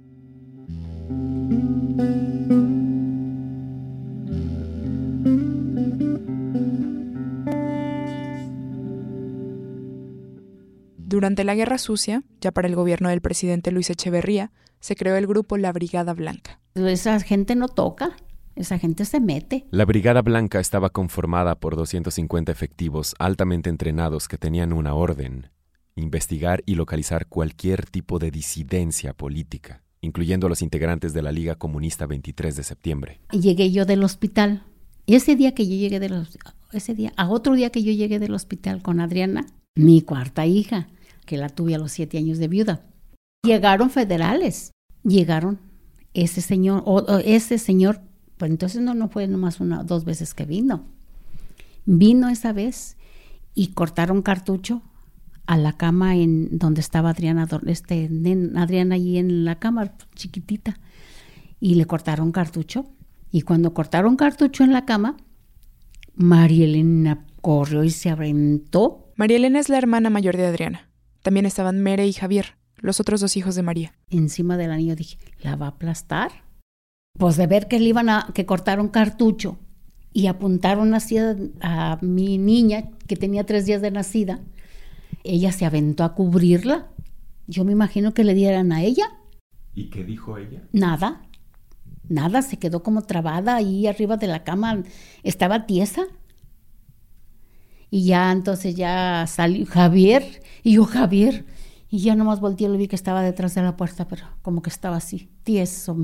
Durante 11.06 11.44
la 11.44 11.54
Guerra 11.54 11.78
Sucia, 11.78 12.24
ya 12.40 12.50
para 12.50 12.66
el 12.66 12.74
gobierno 12.74 13.10
del 13.10 13.20
presidente 13.20 13.70
Luis 13.70 13.90
Echeverría, 13.90 14.50
se 14.80 14.96
creó 14.96 15.14
el 15.14 15.28
grupo 15.28 15.56
La 15.56 15.72
Brigada 15.72 16.14
Blanca. 16.14 16.59
Esa 16.74 17.18
gente 17.20 17.56
no 17.56 17.68
toca, 17.68 18.16
esa 18.54 18.78
gente 18.78 19.04
se 19.04 19.20
mete. 19.20 19.66
La 19.70 19.84
Brigada 19.84 20.22
Blanca 20.22 20.60
estaba 20.60 20.90
conformada 20.90 21.58
por 21.58 21.74
250 21.74 22.52
efectivos 22.52 23.14
altamente 23.18 23.70
entrenados 23.70 24.28
que 24.28 24.38
tenían 24.38 24.72
una 24.72 24.94
orden, 24.94 25.50
investigar 25.96 26.62
y 26.66 26.76
localizar 26.76 27.26
cualquier 27.26 27.86
tipo 27.86 28.18
de 28.18 28.30
disidencia 28.30 29.14
política, 29.14 29.82
incluyendo 30.00 30.46
a 30.46 30.50
los 30.50 30.62
integrantes 30.62 31.12
de 31.12 31.22
la 31.22 31.32
Liga 31.32 31.56
Comunista 31.56 32.06
23 32.06 32.54
de 32.54 32.62
septiembre. 32.62 33.20
Llegué 33.32 33.72
yo 33.72 33.84
del 33.84 34.04
hospital. 34.04 34.62
Y 35.06 35.16
ese 35.16 35.34
día 35.34 35.54
que 35.54 35.66
yo 35.66 35.74
llegué 35.74 35.98
del 35.98 36.26
ese 36.72 36.94
día, 36.94 37.12
a 37.16 37.28
otro 37.28 37.54
día 37.54 37.70
que 37.70 37.82
yo 37.82 37.90
llegué 37.92 38.20
del 38.20 38.32
hospital 38.34 38.80
con 38.80 39.00
Adriana, 39.00 39.46
mi 39.74 40.02
cuarta 40.02 40.46
hija, 40.46 40.88
que 41.26 41.36
la 41.36 41.48
tuve 41.48 41.74
a 41.74 41.78
los 41.78 41.90
siete 41.90 42.16
años 42.16 42.38
de 42.38 42.46
viuda. 42.46 42.86
Llegaron 43.42 43.90
federales, 43.90 44.70
llegaron 45.02 45.69
ese 46.14 46.40
señor, 46.40 46.82
o, 46.86 47.18
ese 47.18 47.58
señor, 47.58 48.00
pues 48.36 48.50
entonces 48.50 48.80
no, 48.82 48.94
no 48.94 49.08
fue 49.08 49.26
nomás 49.26 49.60
una, 49.60 49.82
dos 49.82 50.04
veces 50.04 50.34
que 50.34 50.44
vino. 50.44 50.86
Vino 51.84 52.28
esa 52.28 52.52
vez 52.52 52.96
y 53.54 53.68
cortaron 53.68 54.22
cartucho 54.22 54.82
a 55.46 55.56
la 55.56 55.72
cama 55.72 56.16
en 56.16 56.58
donde 56.58 56.80
estaba 56.80 57.10
Adriana, 57.10 57.48
este, 57.66 58.08
Adriana 58.56 58.94
allí 58.94 59.18
en 59.18 59.44
la 59.44 59.58
cama, 59.58 59.92
chiquitita, 60.14 60.78
y 61.58 61.74
le 61.74 61.86
cortaron 61.86 62.32
cartucho. 62.32 62.86
Y 63.32 63.42
cuando 63.42 63.74
cortaron 63.74 64.16
cartucho 64.16 64.64
en 64.64 64.72
la 64.72 64.84
cama, 64.84 65.16
María 66.14 66.64
Elena 66.64 67.26
corrió 67.40 67.84
y 67.84 67.90
se 67.90 68.10
aventó. 68.10 69.12
María 69.16 69.38
Elena 69.38 69.58
es 69.58 69.68
la 69.68 69.78
hermana 69.78 70.10
mayor 70.10 70.36
de 70.36 70.46
Adriana. 70.46 70.88
También 71.22 71.46
estaban 71.46 71.80
Mere 71.80 72.06
y 72.06 72.12
Javier, 72.12 72.56
los 72.80 73.00
otros 73.00 73.20
dos 73.20 73.36
hijos 73.36 73.54
de 73.54 73.62
María. 73.62 73.94
Encima 74.08 74.56
del 74.56 74.70
anillo 74.70 74.96
dije, 74.96 75.18
¿la 75.40 75.56
va 75.56 75.66
a 75.66 75.70
aplastar? 75.70 76.30
Pues 77.18 77.36
de 77.36 77.46
ver 77.46 77.68
que 77.68 77.78
le 77.78 77.86
iban 77.86 78.08
a, 78.08 78.28
que 78.34 78.46
cortaron 78.46 78.88
cartucho 78.88 79.58
y 80.12 80.26
apuntaron 80.26 80.94
así 80.94 81.16
a, 81.18 81.98
mi 82.00 82.38
niña, 82.38 82.90
que 83.06 83.16
tenía 83.16 83.44
tres 83.44 83.66
días 83.66 83.82
de 83.82 83.90
nacida, 83.90 84.40
ella 85.24 85.52
se 85.52 85.66
aventó 85.66 86.04
a 86.04 86.14
cubrirla. 86.14 86.88
Yo 87.46 87.64
me 87.64 87.72
imagino 87.72 88.14
que 88.14 88.24
le 88.24 88.34
dieran 88.34 88.72
a 88.72 88.82
ella. 88.82 89.04
¿Y 89.74 89.90
qué 89.90 90.04
dijo 90.04 90.36
ella? 90.38 90.62
Nada, 90.72 91.22
nada, 92.08 92.42
se 92.42 92.58
quedó 92.58 92.82
como 92.82 93.02
trabada 93.02 93.56
ahí 93.56 93.86
arriba 93.86 94.16
de 94.16 94.26
la 94.26 94.42
cama, 94.44 94.82
estaba 95.22 95.66
tiesa. 95.66 96.06
Y 97.90 98.04
ya 98.04 98.30
entonces 98.30 98.76
ya 98.76 99.26
salió 99.26 99.66
Javier, 99.66 100.42
y 100.62 100.74
yo, 100.74 100.84
Javier, 100.84 101.44
Y 101.90 101.98
ya 101.98 102.14
nomás 102.14 102.40
volteé 102.40 102.68
y 102.68 102.70
le 102.70 102.78
vi 102.78 102.86
que 102.86 102.94
estaba 102.94 103.20
detrás 103.20 103.56
de 103.56 103.62
la 103.62 103.76
puerta, 103.76 104.06
pero 104.06 104.24
como 104.42 104.62
que 104.62 104.70
estaba 104.70 104.96
así, 104.96 105.28
tieso. 105.42 105.96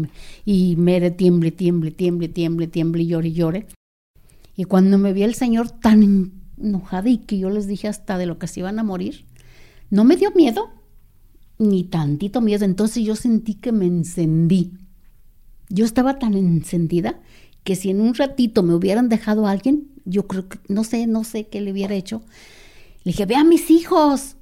Y 0.44 0.74
mere 0.76 1.12
tiemble, 1.12 1.52
tiemble, 1.52 1.92
tiemble, 1.92 2.28
tiemble, 2.28 2.66
tiemble, 2.66 3.02
y 3.04 3.06
llore, 3.06 3.32
llore. 3.32 3.66
Y 4.56 4.64
cuando 4.64 4.98
me 4.98 5.12
vi 5.12 5.22
el 5.22 5.34
señor 5.34 5.70
tan 5.70 6.32
enojado 6.60 7.08
y 7.08 7.18
que 7.18 7.38
yo 7.38 7.50
les 7.50 7.68
dije 7.68 7.86
hasta 7.86 8.18
de 8.18 8.26
lo 8.26 8.38
que 8.38 8.48
se 8.48 8.60
iban 8.60 8.80
a 8.80 8.82
morir, 8.82 9.26
no 9.90 10.02
me 10.04 10.16
dio 10.16 10.32
miedo, 10.32 10.70
ni 11.58 11.84
tantito 11.84 12.40
miedo. 12.40 12.64
Entonces 12.64 13.04
yo 13.04 13.14
sentí 13.14 13.54
que 13.54 13.70
me 13.70 13.86
encendí. 13.86 14.72
Yo 15.68 15.84
estaba 15.84 16.18
tan 16.18 16.34
encendida 16.34 17.20
que 17.62 17.76
si 17.76 17.90
en 17.90 18.00
un 18.00 18.14
ratito 18.14 18.62
me 18.62 18.74
hubieran 18.74 19.08
dejado 19.08 19.46
alguien, 19.46 19.88
yo 20.04 20.26
creo 20.26 20.48
que, 20.48 20.58
no 20.68 20.84
sé, 20.84 21.06
no 21.06 21.22
sé 21.22 21.48
qué 21.48 21.60
le 21.60 21.72
hubiera 21.72 21.94
hecho. 21.94 22.22
Le 23.04 23.12
dije, 23.12 23.26
ve 23.26 23.36
a 23.36 23.44
mis 23.44 23.70
hijos, 23.70 24.36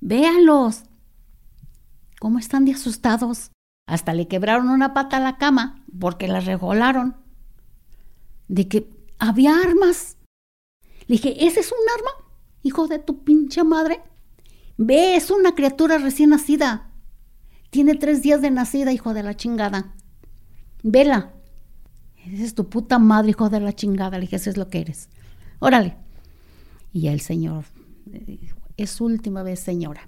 Véanlos. 0.00 0.84
¿Cómo 2.20 2.38
están 2.38 2.64
de 2.64 2.72
asustados? 2.72 3.50
Hasta 3.86 4.14
le 4.14 4.26
quebraron 4.26 4.68
una 4.68 4.94
pata 4.94 5.18
a 5.18 5.20
la 5.20 5.36
cama 5.36 5.84
porque 5.98 6.28
la 6.28 6.40
regolaron. 6.40 7.16
De 8.48 8.68
que 8.68 8.90
había 9.18 9.60
armas. 9.60 10.16
Le 11.06 11.16
dije, 11.16 11.46
¿ese 11.46 11.60
es 11.60 11.72
un 11.72 11.78
arma? 11.98 12.30
Hijo 12.62 12.88
de 12.88 12.98
tu 12.98 13.22
pinche 13.22 13.62
madre. 13.64 14.02
Ve, 14.76 15.16
es 15.16 15.30
una 15.30 15.54
criatura 15.54 15.98
recién 15.98 16.30
nacida. 16.30 16.90
Tiene 17.70 17.94
tres 17.94 18.22
días 18.22 18.42
de 18.42 18.50
nacida, 18.50 18.92
hijo 18.92 19.14
de 19.14 19.22
la 19.22 19.36
chingada. 19.36 19.94
Vela. 20.82 21.32
Esa 22.24 22.42
es 22.42 22.54
tu 22.54 22.68
puta 22.68 22.98
madre, 22.98 23.30
hijo 23.30 23.48
de 23.48 23.60
la 23.60 23.72
chingada. 23.72 24.18
Le 24.18 24.22
dije, 24.22 24.36
eso 24.36 24.50
es 24.50 24.56
lo 24.56 24.68
que 24.68 24.80
eres. 24.80 25.08
Órale. 25.60 25.96
Y 26.92 27.08
el 27.08 27.20
señor 27.20 27.64
eh, 28.12 28.38
es 28.76 29.00
última 29.00 29.42
vez, 29.42 29.60
señora. 29.60 30.02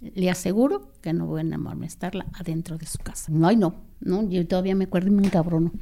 Le 0.00 0.30
aseguro 0.30 0.92
que 1.00 1.12
no 1.12 1.26
voy 1.26 1.40
a 1.40 1.58
molestarla 1.58 2.26
adentro 2.34 2.76
de 2.76 2.86
su 2.86 2.98
casa. 2.98 3.32
No, 3.32 3.48
ay, 3.48 3.56
no, 3.56 3.74
no, 4.00 4.28
yo 4.28 4.46
todavía 4.46 4.74
me 4.74 4.84
acuerdo 4.84 5.08
y 5.08 5.12
me 5.12 5.26
encabrono. 5.26 5.72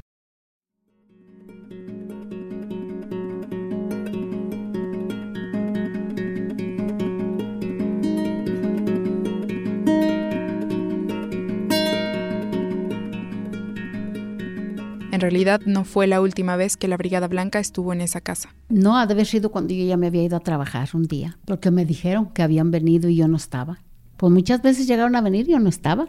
Realidad 15.23 15.61
no 15.65 15.85
fue 15.85 16.07
la 16.07 16.21
última 16.21 16.55
vez 16.55 16.77
que 16.77 16.87
la 16.87 16.97
Brigada 16.97 17.27
Blanca 17.27 17.59
estuvo 17.59 17.93
en 17.93 18.01
esa 18.01 18.21
casa. 18.21 18.53
No, 18.69 18.97
ha 18.97 19.07
de 19.07 19.13
haber 19.13 19.25
sido 19.25 19.51
cuando 19.51 19.73
yo 19.73 19.85
ya 19.85 19.97
me 19.97 20.07
había 20.07 20.23
ido 20.23 20.37
a 20.37 20.41
trabajar 20.41 20.89
un 20.93 21.07
día, 21.07 21.37
porque 21.45 21.71
me 21.71 21.85
dijeron 21.85 22.27
que 22.33 22.43
habían 22.43 22.69
venido 22.71 23.09
y 23.09 23.15
yo 23.15 23.27
no 23.27 23.37
estaba. 23.37 23.81
Pues 24.17 24.31
muchas 24.31 24.61
veces 24.61 24.87
llegaron 24.87 25.15
a 25.15 25.21
venir 25.21 25.47
y 25.47 25.53
yo 25.53 25.59
no 25.59 25.69
estaba. 25.69 26.07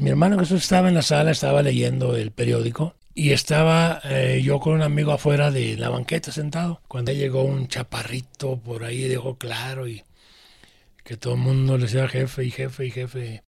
Mi 0.00 0.10
hermano 0.10 0.38
Jesús 0.38 0.62
estaba 0.62 0.88
en 0.88 0.94
la 0.94 1.02
sala, 1.02 1.30
estaba 1.30 1.62
leyendo 1.62 2.16
el 2.16 2.30
periódico 2.30 2.94
y 3.14 3.32
estaba 3.32 4.00
eh, 4.04 4.40
yo 4.42 4.58
con 4.58 4.74
un 4.74 4.82
amigo 4.82 5.12
afuera 5.12 5.50
de 5.50 5.76
la 5.76 5.90
banqueta 5.90 6.32
sentado. 6.32 6.80
Cuando 6.88 7.12
llegó 7.12 7.44
un 7.44 7.68
chaparrito 7.68 8.58
por 8.58 8.84
ahí, 8.84 9.02
dejó 9.02 9.36
claro 9.36 9.86
y 9.86 10.02
que 11.04 11.16
todo 11.16 11.34
el 11.34 11.40
mundo 11.40 11.76
le 11.76 11.84
decía 11.84 12.08
jefe 12.08 12.44
y 12.44 12.50
jefe 12.50 12.86
y 12.86 12.90
jefe. 12.90 13.44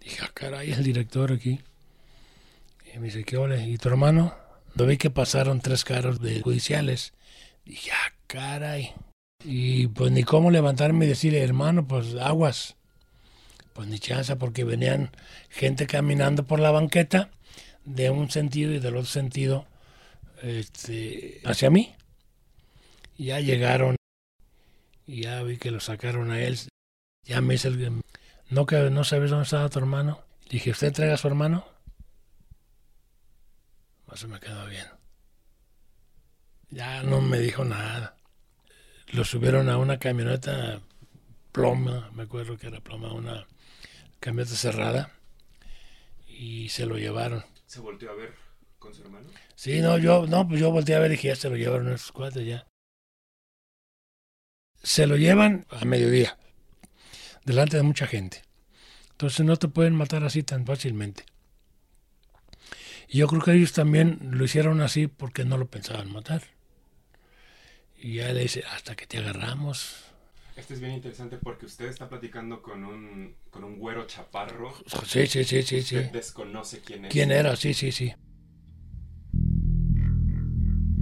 Dije, 0.00 0.18
ah, 0.22 0.30
caray, 0.32 0.72
el 0.72 0.82
director 0.82 1.32
aquí. 1.32 1.60
Y 2.96 2.98
me 2.98 3.06
dice, 3.08 3.24
¿qué 3.24 3.36
ole? 3.36 3.62
¿Y 3.62 3.76
tu 3.76 3.90
hermano? 3.90 4.34
Lo 4.74 4.86
vi 4.86 4.96
que 4.96 5.10
pasaron 5.10 5.60
tres 5.60 5.84
carros 5.84 6.18
de 6.18 6.40
judiciales. 6.40 7.12
Dije, 7.66 7.90
ah, 7.92 8.14
caray. 8.26 8.94
Y 9.44 9.88
pues 9.88 10.12
ni 10.12 10.24
cómo 10.24 10.50
levantarme 10.50 11.04
y 11.04 11.08
decirle, 11.08 11.42
hermano, 11.42 11.86
pues 11.86 12.14
aguas. 12.14 12.76
Pues 13.74 13.86
ni 13.88 13.98
chance, 13.98 14.34
porque 14.36 14.64
venían 14.64 15.10
gente 15.50 15.86
caminando 15.86 16.46
por 16.46 16.58
la 16.58 16.70
banqueta 16.70 17.28
de 17.84 18.08
un 18.08 18.30
sentido 18.30 18.72
y 18.72 18.78
del 18.78 18.96
otro 18.96 19.10
sentido 19.10 19.66
este, 20.42 21.42
hacia 21.44 21.68
mí. 21.68 21.94
Ya 23.18 23.40
llegaron 23.40 23.96
y 25.06 25.24
ya 25.24 25.42
vi 25.42 25.58
que 25.58 25.70
lo 25.70 25.80
sacaron 25.80 26.30
a 26.30 26.40
él. 26.40 26.58
Ya 27.24 27.42
me 27.42 27.54
dice, 27.54 27.68
el, 27.68 28.00
no, 28.48 28.64
que 28.64 28.88
no 28.88 29.04
sabes 29.04 29.28
dónde 29.28 29.44
estaba 29.44 29.68
tu 29.68 29.80
hermano. 29.80 30.22
Dije, 30.48 30.70
¿usted 30.70 30.86
entrega 30.86 31.12
a 31.12 31.18
su 31.18 31.28
hermano? 31.28 31.75
Se 34.14 34.26
me 34.28 34.40
quedó 34.40 34.66
bien. 34.66 34.86
Ya 36.70 37.02
no 37.02 37.20
me 37.20 37.38
dijo 37.38 37.64
nada. 37.64 38.16
Lo 39.08 39.24
subieron 39.24 39.68
a 39.68 39.78
una 39.78 39.98
camioneta 39.98 40.80
ploma, 41.52 42.10
me 42.12 42.24
acuerdo 42.24 42.56
que 42.56 42.66
era 42.66 42.80
ploma, 42.80 43.12
una 43.12 43.46
camioneta 44.20 44.54
cerrada, 44.56 45.12
y 46.26 46.68
se 46.68 46.86
lo 46.86 46.98
llevaron. 46.98 47.44
¿Se 47.66 47.80
volteó 47.80 48.10
a 48.10 48.14
ver 48.14 48.34
con 48.78 48.94
su 48.94 49.02
hermano? 49.02 49.28
Sí, 49.54 49.80
no, 49.80 49.96
yo, 49.98 50.26
no, 50.26 50.46
pues 50.46 50.60
yo 50.60 50.70
volteé 50.70 50.96
a 50.96 50.98
ver 50.98 51.10
y 51.10 51.14
dije, 51.14 51.28
ya 51.28 51.36
se 51.36 51.48
lo 51.48 51.56
llevaron 51.56 51.88
esos 51.92 52.12
cuatro 52.12 52.42
ya. 52.42 52.66
Se 54.82 55.06
lo 55.06 55.16
llevan 55.16 55.66
a 55.70 55.84
mediodía, 55.84 56.36
delante 57.44 57.76
de 57.76 57.82
mucha 57.82 58.06
gente. 58.06 58.42
Entonces 59.12 59.46
no 59.46 59.56
te 59.56 59.68
pueden 59.68 59.94
matar 59.94 60.24
así 60.24 60.42
tan 60.42 60.66
fácilmente. 60.66 61.24
Y 63.08 63.18
yo 63.18 63.28
creo 63.28 63.42
que 63.42 63.52
ellos 63.52 63.72
también 63.72 64.18
lo 64.32 64.44
hicieron 64.44 64.80
así 64.80 65.06
porque 65.06 65.44
no 65.44 65.58
lo 65.58 65.66
pensaban 65.68 66.12
matar. 66.12 66.42
Y 67.96 68.14
ya 68.14 68.32
le 68.32 68.42
dice, 68.42 68.64
hasta 68.72 68.94
que 68.94 69.06
te 69.06 69.18
agarramos. 69.18 70.04
Este 70.56 70.74
es 70.74 70.80
bien 70.80 70.92
interesante 70.92 71.36
porque 71.36 71.66
usted 71.66 71.86
está 71.86 72.08
platicando 72.08 72.62
con 72.62 72.84
un, 72.84 73.34
con 73.50 73.64
un 73.64 73.78
güero 73.78 74.06
chaparro. 74.06 74.74
Sí, 75.06 75.26
sí, 75.26 75.44
sí, 75.44 75.62
sí. 75.62 75.82
sí. 75.82 75.96
desconoce 76.12 76.80
quién 76.80 77.04
es. 77.04 77.12
¿Quién 77.12 77.30
era? 77.30 77.56
Sí, 77.56 77.74
sí, 77.74 77.92
sí. 77.92 78.14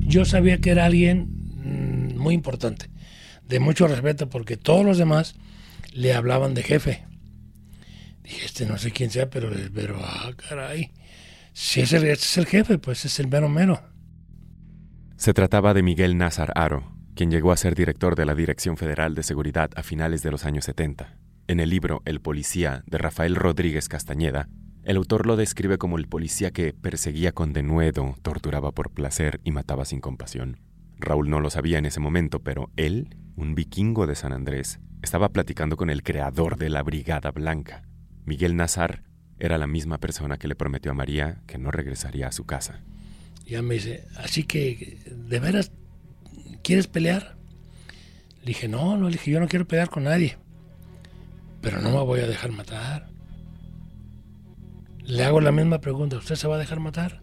Yo 0.07 0.25
sabía 0.25 0.61
que 0.61 0.71
era 0.71 0.85
alguien 0.85 1.29
mm, 1.57 2.19
muy 2.19 2.35
importante, 2.35 2.91
de 3.47 3.61
mucho 3.61 3.87
respeto, 3.87 4.29
porque 4.29 4.57
todos 4.57 4.85
los 4.85 4.99
demás 4.99 5.37
le 5.93 6.13
hablaban 6.15 6.55
de 6.55 6.63
jefe. 6.63 7.05
Dije, 8.23 8.45
este 8.45 8.67
no 8.67 8.77
sé 8.79 8.91
quién 8.91 9.11
sea, 9.11 9.31
pero, 9.31 9.51
pero 9.73 10.01
ah, 10.03 10.33
caray. 10.37 10.91
Si 11.55 11.81
es 11.81 11.93
el, 11.93 12.05
este 12.05 12.25
es 12.25 12.37
el 12.37 12.47
jefe, 12.47 12.79
pues 12.79 13.05
es 13.05 13.21
el 13.21 13.29
mero 13.29 13.49
mero. 13.49 13.81
Se 15.17 15.33
trataba 15.33 15.73
de 15.73 15.85
Miguel 15.85 16.19
Nazar 16.19 16.53
Aro, 16.57 16.97
quien 17.15 17.31
llegó 17.31 17.53
a 17.53 17.57
ser 17.57 17.77
director 17.77 18.17
de 18.17 18.27
la 18.27 18.35
Dirección 18.35 18.77
Federal 18.77 19.15
de 19.15 19.23
Seguridad 19.23 19.71
a 19.77 19.85
finales 19.85 20.25
de 20.25 20.33
los 20.33 20.45
años 20.45 20.65
70. 20.65 21.17
En 21.47 21.61
el 21.61 21.71
libro 21.71 22.03
El 22.07 22.21
Policía 22.21 22.83
de 22.89 22.99
Rafael 22.99 23.37
Rodríguez 23.37 23.89
Castañeda, 23.89 24.49
el 24.83 24.97
autor 24.97 25.27
lo 25.27 25.37
describe 25.37 25.79
como 25.79 25.97
el 25.97 26.09
policía 26.09 26.51
que 26.51 26.75
perseguía 26.75 27.31
con 27.31 27.53
denuedo, 27.53 28.17
torturaba 28.23 28.73
por 28.73 28.91
placer 28.91 29.41
y 29.45 29.53
mataba 29.53 29.85
sin 29.85 30.01
compasión. 30.01 30.59
Raúl 30.99 31.31
no 31.31 31.39
lo 31.39 31.51
sabía 31.51 31.79
en 31.79 31.87
ese 31.87 32.01
momento, 32.01 32.41
pero 32.41 32.73
él, 32.77 33.17
un 33.37 33.55
vikingo 33.55 34.09
de 34.09 34.17
San 34.17 34.33
Andrés, 34.33 34.81
estaba 35.03 35.29
platicando 35.29 35.77
con 35.77 35.89
el 35.89 36.03
creador 36.03 36.59
de 36.59 36.69
la 36.69 36.83
Brigada 36.83 37.31
Blanca. 37.31 37.85
Miguel 38.25 38.57
Nazar 38.57 39.05
era 39.39 39.59
la 39.59 39.67
misma 39.67 39.99
persona 39.99 40.39
que 40.39 40.49
le 40.49 40.55
prometió 40.55 40.93
a 40.93 40.95
María 40.95 41.41
que 41.47 41.59
no 41.59 41.71
regresaría 41.71 42.29
a 42.29 42.33
su 42.33 42.45
casa. 42.45 42.81
Ya 43.47 43.63
me 43.63 43.75
dice, 43.75 44.07
así 44.17 44.45
que, 44.45 44.99
¿de 45.07 45.41
veras 45.41 45.71
quieres 46.63 46.87
pelear? 46.87 47.37
Le 48.41 48.47
dije, 48.47 48.69
no, 48.69 48.97
no, 48.97 49.07
le 49.07 49.13
dije, 49.13 49.31
yo 49.31 49.41
no 49.41 49.49
quiero 49.49 49.67
pelear 49.67 49.91
con 49.91 50.05
nadie, 50.05 50.39
pero 51.61 51.81
no 51.81 51.91
me 51.91 52.01
voy 52.01 52.21
a 52.21 52.27
dejar 52.27 52.53
matar. 52.53 53.09
Le 55.03 55.25
hago 55.25 55.41
la 55.41 55.53
misma 55.53 55.81
pregunta, 55.81 56.17
¿usted 56.17 56.37
se 56.37 56.49
va 56.49 56.57
a 56.57 56.59
dejar 56.59 56.81
matar? 56.81 57.21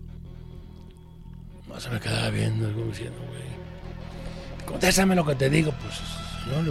No, 1.67 1.79
se 1.79 1.89
me 1.89 1.99
quedaba 1.99 2.29
viendo, 2.29 2.71
como 2.73 2.87
diciendo, 2.87 3.17
güey, 3.27 4.65
contéstame 4.65 5.15
lo 5.15 5.25
que 5.25 5.35
te 5.35 5.49
digo, 5.49 5.73
pues 5.81 5.99
no, 6.47 6.61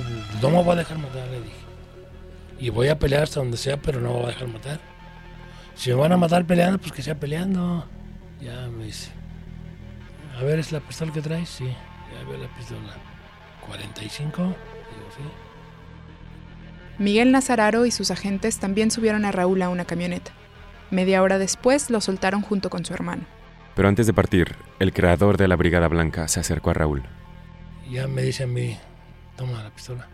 no 0.40 0.50
me 0.56 0.62
voy 0.62 0.74
a 0.74 0.76
dejar 0.76 0.98
matar, 0.98 1.28
le 1.28 1.42
dije. 1.42 1.56
Y 2.60 2.68
voy 2.68 2.88
a 2.88 2.98
pelear 2.98 3.24
hasta 3.24 3.40
donde 3.40 3.56
sea, 3.56 3.80
pero 3.80 4.00
no 4.00 4.10
me 4.10 4.14
voy 4.16 4.24
a 4.24 4.28
dejar 4.28 4.48
matar. 4.48 4.89
Si 5.80 5.88
me 5.88 5.96
van 5.96 6.12
a 6.12 6.18
matar 6.18 6.44
peleando, 6.44 6.78
pues 6.78 6.92
que 6.92 7.00
sea 7.00 7.14
peleando. 7.18 7.86
Ya 8.38 8.68
me 8.68 8.84
dice. 8.84 9.10
A 10.38 10.42
ver, 10.42 10.58
¿es 10.58 10.72
la 10.72 10.80
pistola 10.80 11.10
que 11.10 11.22
traes? 11.22 11.48
Sí. 11.48 11.64
Ya 11.64 12.28
veo 12.28 12.36
la 12.36 12.54
pistola. 12.54 12.98
45. 13.66 14.42
Digo, 14.42 14.54
sí. 15.16 15.22
Miguel 16.98 17.32
Nazararo 17.32 17.86
y 17.86 17.92
sus 17.92 18.10
agentes 18.10 18.58
también 18.58 18.90
subieron 18.90 19.24
a 19.24 19.32
Raúl 19.32 19.62
a 19.62 19.70
una 19.70 19.86
camioneta. 19.86 20.32
Media 20.90 21.22
hora 21.22 21.38
después 21.38 21.88
lo 21.88 22.02
soltaron 22.02 22.42
junto 22.42 22.68
con 22.68 22.84
su 22.84 22.92
hermano. 22.92 23.22
Pero 23.74 23.88
antes 23.88 24.06
de 24.06 24.12
partir, 24.12 24.56
el 24.80 24.92
creador 24.92 25.38
de 25.38 25.48
la 25.48 25.56
Brigada 25.56 25.88
Blanca 25.88 26.28
se 26.28 26.40
acercó 26.40 26.68
a 26.68 26.74
Raúl. 26.74 27.04
Ya 27.90 28.06
me 28.06 28.20
dice 28.20 28.42
a 28.42 28.46
mí, 28.46 28.76
toma 29.34 29.62
la 29.62 29.70
pistola. 29.70 30.08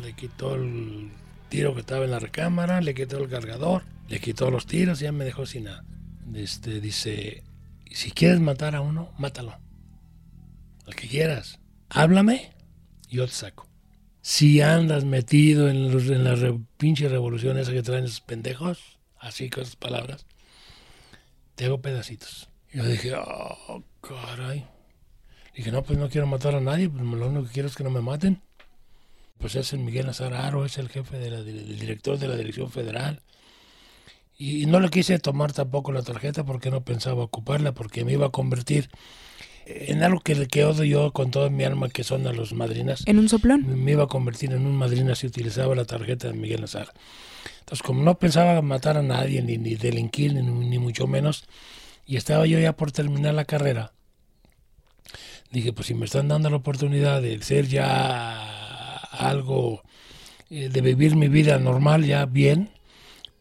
Le 0.00 0.14
quitó 0.14 0.54
el 0.54 1.10
tiro 1.50 1.74
que 1.74 1.80
estaba 1.80 2.06
en 2.06 2.10
la 2.10 2.20
recámara, 2.20 2.80
le 2.80 2.94
quitó 2.94 3.18
el 3.18 3.28
cargador 3.28 3.82
le 4.08 4.20
quitó 4.20 4.50
los 4.50 4.66
tiros 4.66 5.00
y 5.00 5.04
ya 5.04 5.12
me 5.12 5.24
dejó 5.24 5.46
sin 5.46 5.64
nada. 5.64 5.84
Este, 6.34 6.80
dice, 6.80 7.44
si 7.90 8.10
quieres 8.10 8.40
matar 8.40 8.74
a 8.74 8.80
uno, 8.80 9.12
mátalo. 9.18 9.58
Al 10.86 10.94
que 10.94 11.08
quieras. 11.08 11.60
Háblame 11.90 12.50
yo 13.08 13.26
te 13.26 13.32
saco. 13.32 13.66
si 14.20 14.60
andas 14.60 15.04
metido 15.04 15.70
en, 15.70 15.90
los, 15.90 16.08
en 16.08 16.24
la 16.24 16.58
pinche 16.76 17.08
revolución 17.08 17.58
esa 17.58 17.72
que 17.72 17.82
traen 17.82 18.04
esos 18.04 18.20
pendejos, 18.20 18.98
así 19.18 19.48
con 19.48 19.62
esas 19.62 19.76
palabras, 19.76 20.26
te 21.54 21.64
hago 21.64 21.80
pedacitos. 21.80 22.50
Yo 22.72 22.84
dije, 22.84 23.14
oh, 23.14 23.82
caray. 24.02 24.66
Dije, 25.54 25.72
no, 25.72 25.82
pues 25.82 25.98
no 25.98 26.08
quiero 26.08 26.26
matar 26.26 26.54
a 26.54 26.60
nadie, 26.60 26.88
pues 26.88 27.02
lo 27.02 27.28
único 27.28 27.46
que 27.46 27.52
quiero 27.52 27.68
es 27.68 27.74
que 27.74 27.82
no 27.82 27.90
me 27.90 28.02
maten. 28.02 28.42
Pues 29.38 29.56
es 29.56 29.72
el 29.72 29.80
Miguel 29.80 30.06
Nazararo, 30.06 30.64
es 30.64 30.78
el 30.78 30.88
jefe 30.88 31.18
del 31.18 31.78
director 31.78 32.18
de 32.18 32.28
la 32.28 32.36
Dirección 32.36 32.70
Federal. 32.70 33.22
Y 34.40 34.66
no 34.66 34.78
le 34.78 34.88
quise 34.88 35.18
tomar 35.18 35.52
tampoco 35.52 35.90
la 35.90 36.02
tarjeta 36.02 36.44
porque 36.44 36.70
no 36.70 36.84
pensaba 36.84 37.24
ocuparla, 37.24 37.72
porque 37.72 38.04
me 38.04 38.12
iba 38.12 38.26
a 38.26 38.30
convertir 38.30 38.88
en 39.66 40.04
algo 40.04 40.20
que, 40.20 40.46
que 40.46 40.64
odio 40.64 40.84
yo 40.84 41.12
con 41.12 41.32
toda 41.32 41.50
mi 41.50 41.64
alma, 41.64 41.88
que 41.88 42.04
son 42.04 42.24
a 42.28 42.32
los 42.32 42.52
madrinas. 42.52 43.02
¿En 43.06 43.18
un 43.18 43.28
soplón? 43.28 43.84
Me 43.84 43.92
iba 43.92 44.04
a 44.04 44.06
convertir 44.06 44.52
en 44.52 44.64
un 44.64 44.76
madrina 44.76 45.16
si 45.16 45.26
utilizaba 45.26 45.74
la 45.74 45.84
tarjeta 45.84 46.28
de 46.28 46.34
Miguel 46.34 46.60
Nazar. 46.60 46.92
Entonces, 47.58 47.82
como 47.82 48.04
no 48.04 48.16
pensaba 48.20 48.62
matar 48.62 48.96
a 48.96 49.02
nadie, 49.02 49.42
ni, 49.42 49.58
ni 49.58 49.74
delinquir, 49.74 50.32
ni, 50.32 50.42
ni 50.42 50.78
mucho 50.78 51.08
menos, 51.08 51.44
y 52.06 52.16
estaba 52.16 52.46
yo 52.46 52.60
ya 52.60 52.76
por 52.76 52.92
terminar 52.92 53.34
la 53.34 53.44
carrera, 53.44 53.92
dije, 55.50 55.72
pues 55.72 55.88
si 55.88 55.94
me 55.94 56.06
están 56.06 56.28
dando 56.28 56.48
la 56.48 56.56
oportunidad 56.56 57.20
de 57.20 57.42
ser 57.42 57.66
ya 57.66 58.94
algo, 59.10 59.82
eh, 60.48 60.68
de 60.68 60.80
vivir 60.80 61.16
mi 61.16 61.26
vida 61.26 61.58
normal 61.58 62.06
ya 62.06 62.24
bien, 62.24 62.70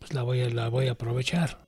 pues 0.08 0.16
la 0.16 0.24
voy 0.24 0.42
a, 0.42 0.50
la 0.50 0.70
voy 0.70 0.88
a 0.88 0.92
aprovechar. 0.92 1.68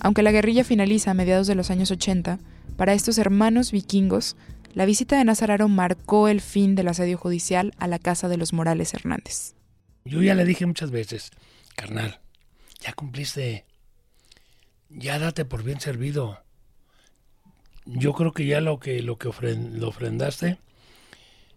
Aunque 0.00 0.22
la 0.22 0.32
guerrilla 0.32 0.64
finaliza 0.64 1.10
a 1.10 1.14
mediados 1.14 1.46
de 1.46 1.54
los 1.54 1.70
años 1.70 1.90
80, 1.90 2.38
para 2.78 2.92
estos 2.92 3.18
hermanos 3.18 3.72
vikingos, 3.72 4.36
la 4.72 4.86
visita 4.86 5.18
de 5.18 5.24
Nazararo 5.24 5.66
marcó 5.66 6.28
el 6.28 6.40
fin 6.40 6.76
del 6.76 6.86
asedio 6.86 7.18
judicial 7.18 7.74
a 7.78 7.88
la 7.88 7.98
casa 7.98 8.28
de 8.28 8.36
los 8.36 8.52
Morales 8.52 8.94
Hernández. 8.94 9.56
Yo 10.04 10.22
ya 10.22 10.36
le 10.36 10.44
dije 10.44 10.64
muchas 10.64 10.92
veces, 10.92 11.32
carnal, 11.74 12.20
ya 12.80 12.92
cumpliste, 12.92 13.64
ya 14.90 15.18
date 15.18 15.44
por 15.44 15.64
bien 15.64 15.80
servido. 15.80 16.40
Yo 17.84 18.12
creo 18.12 18.32
que 18.32 18.46
ya 18.46 18.60
lo 18.60 18.78
que 18.78 19.02
lo 19.02 19.18
que 19.18 19.28
lo 19.28 19.88
ofrendaste, 19.88 20.58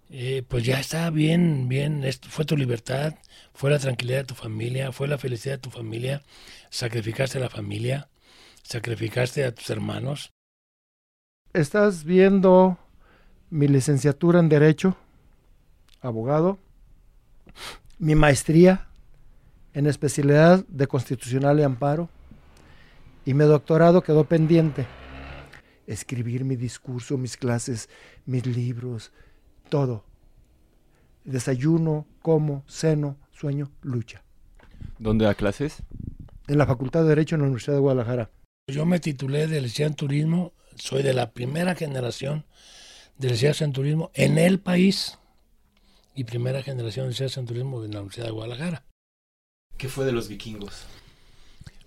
eh, 0.09 0.41
pues 0.47 0.63
ya 0.63 0.79
está 0.79 1.07
bien, 1.11 1.69
bien, 1.69 2.03
fue 2.29 2.45
tu 2.45 2.57
libertad, 2.57 3.13
fue 3.53 3.69
la 3.69 3.77
tranquilidad 3.77 4.21
de 4.21 4.25
tu 4.25 4.35
familia, 4.35 4.91
fue 4.91 5.07
la 5.07 5.19
felicidad 5.19 5.55
de 5.55 5.61
tu 5.61 5.69
familia, 5.69 6.23
sacrificaste 6.71 7.37
a 7.37 7.41
la 7.41 7.49
familia, 7.49 8.09
sacrificaste 8.63 9.45
a 9.45 9.53
tus 9.53 9.69
hermanos. 9.69 10.31
Estás 11.53 12.05
viendo 12.05 12.77
mi 13.49 13.67
licenciatura 13.67 14.39
en 14.39 14.47
Derecho, 14.47 14.95
abogado, 15.99 16.59
mi 17.99 18.15
maestría 18.15 18.87
en 19.73 19.85
especialidad 19.85 20.65
de 20.69 20.87
Constitucional 20.87 21.59
y 21.59 21.63
Amparo, 21.63 22.07
y 23.25 23.33
mi 23.33 23.43
doctorado 23.43 24.01
quedó 24.01 24.23
pendiente. 24.23 24.87
Escribir 25.87 26.45
mi 26.45 26.55
discurso, 26.55 27.17
mis 27.17 27.35
clases, 27.35 27.89
mis 28.25 28.45
libros, 28.45 29.11
todo. 29.67 30.05
Desayuno, 31.25 32.07
como, 32.21 32.63
ceno, 32.65 33.17
sueño, 33.31 33.69
lucha. 33.81 34.23
¿Dónde 34.99 35.25
da 35.25 35.35
clases? 35.35 35.83
En 36.47 36.57
la 36.57 36.65
Facultad 36.65 37.03
de 37.03 37.09
Derecho 37.09 37.35
en 37.35 37.41
la 37.41 37.47
Universidad 37.47 37.75
de 37.75 37.81
Guadalajara. 37.81 38.29
Yo 38.67 38.85
me 38.85 39.01
titulé 39.01 39.47
de 39.47 39.59
licenciado 39.59 39.89
en 39.89 39.95
turismo, 39.95 40.53
soy 40.75 41.03
de 41.03 41.13
la 41.13 41.31
primera 41.31 41.75
generación 41.75 42.45
de 43.17 43.29
licenciados 43.29 43.61
en 43.61 43.73
turismo 43.73 44.11
en 44.13 44.37
el 44.37 44.59
país 44.59 45.17
y 46.15 46.23
primera 46.23 46.63
generación 46.63 47.05
de 47.05 47.11
licenciados 47.11 47.37
en 47.37 47.45
turismo 47.45 47.83
en 47.83 47.91
la 47.91 47.99
Universidad 47.99 48.25
de 48.25 48.31
Guadalajara. 48.31 48.83
¿Qué 49.77 49.89
fue 49.89 50.05
de 50.05 50.11
los 50.11 50.27
vikingos? 50.27 50.85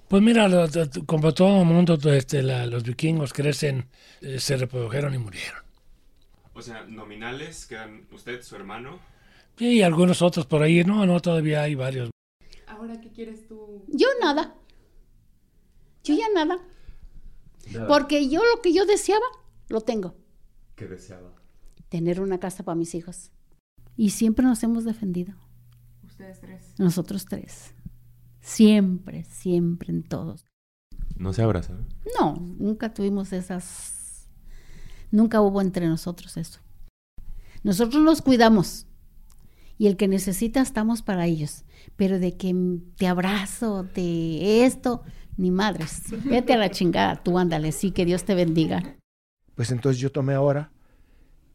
Pues 0.08 0.22
mira, 0.22 0.48
lo, 0.48 0.68
como 1.06 1.32
todo 1.32 1.60
el 1.60 1.66
mundo, 1.66 1.98
este, 2.12 2.42
la, 2.42 2.66
los 2.66 2.82
vikingos 2.82 3.32
crecen, 3.32 3.88
eh, 4.20 4.38
se 4.38 4.56
reprodujeron 4.56 5.14
y 5.14 5.18
murieron. 5.18 5.62
O 6.52 6.62
sea, 6.62 6.84
nominales 6.84 7.66
quedan 7.66 8.06
usted, 8.12 8.42
su 8.42 8.54
hermano. 8.54 9.00
Sí, 9.58 9.78
y 9.78 9.82
algunos 9.82 10.22
otros 10.22 10.46
por 10.46 10.62
ahí. 10.62 10.84
No, 10.84 11.04
no, 11.06 11.20
todavía 11.20 11.62
hay 11.62 11.74
varios. 11.74 12.10
¿Ahora 12.66 13.00
qué 13.00 13.10
quieres 13.10 13.46
tú? 13.48 13.84
Yo 13.88 14.06
nada. 14.20 14.54
Yo 16.04 16.14
ya 16.14 16.26
nada. 16.34 16.58
Nada. 17.72 17.86
Porque 17.88 18.28
yo 18.28 18.40
lo 18.40 18.62
que 18.62 18.72
yo 18.72 18.86
deseaba, 18.86 19.26
lo 19.68 19.80
tengo. 19.80 20.16
¿Qué 20.74 20.86
deseaba? 20.86 21.34
Tener 21.88 22.20
una 22.20 22.38
casa 22.38 22.64
para 22.64 22.76
mis 22.76 22.94
hijos. 22.94 23.30
Y 23.96 24.10
siempre 24.10 24.44
nos 24.44 24.62
hemos 24.62 24.84
defendido. 24.84 25.34
Ustedes 26.04 26.40
tres. 26.40 26.74
Nosotros 26.78 27.26
tres. 27.26 27.74
Siempre, 28.40 29.24
siempre 29.24 29.92
en 29.92 30.02
todos. 30.02 30.46
¿No 31.16 31.32
se 31.32 31.42
abrazan? 31.42 31.86
No, 32.18 32.34
nunca 32.58 32.92
tuvimos 32.92 33.32
esas... 33.32 34.28
Nunca 35.10 35.40
hubo 35.40 35.60
entre 35.60 35.86
nosotros 35.86 36.36
eso. 36.36 36.60
Nosotros 37.62 38.02
nos 38.02 38.20
cuidamos. 38.20 38.86
Y 39.78 39.86
el 39.86 39.96
que 39.96 40.08
necesita 40.08 40.60
estamos 40.60 41.02
para 41.02 41.26
ellos. 41.26 41.64
Pero 41.96 42.18
de 42.18 42.36
que 42.36 42.54
te 42.96 43.06
abrazo, 43.06 43.84
de 43.84 44.64
esto, 44.64 45.02
ni 45.36 45.50
madres. 45.50 46.02
Vete 46.24 46.52
a 46.52 46.56
la 46.56 46.70
chingada, 46.70 47.16
tú 47.16 47.38
ándale, 47.38 47.72
sí, 47.72 47.90
que 47.90 48.04
Dios 48.04 48.24
te 48.24 48.34
bendiga. 48.34 48.96
Pues 49.54 49.70
entonces 49.70 50.00
yo 50.00 50.10
tomé 50.10 50.34
ahora 50.34 50.70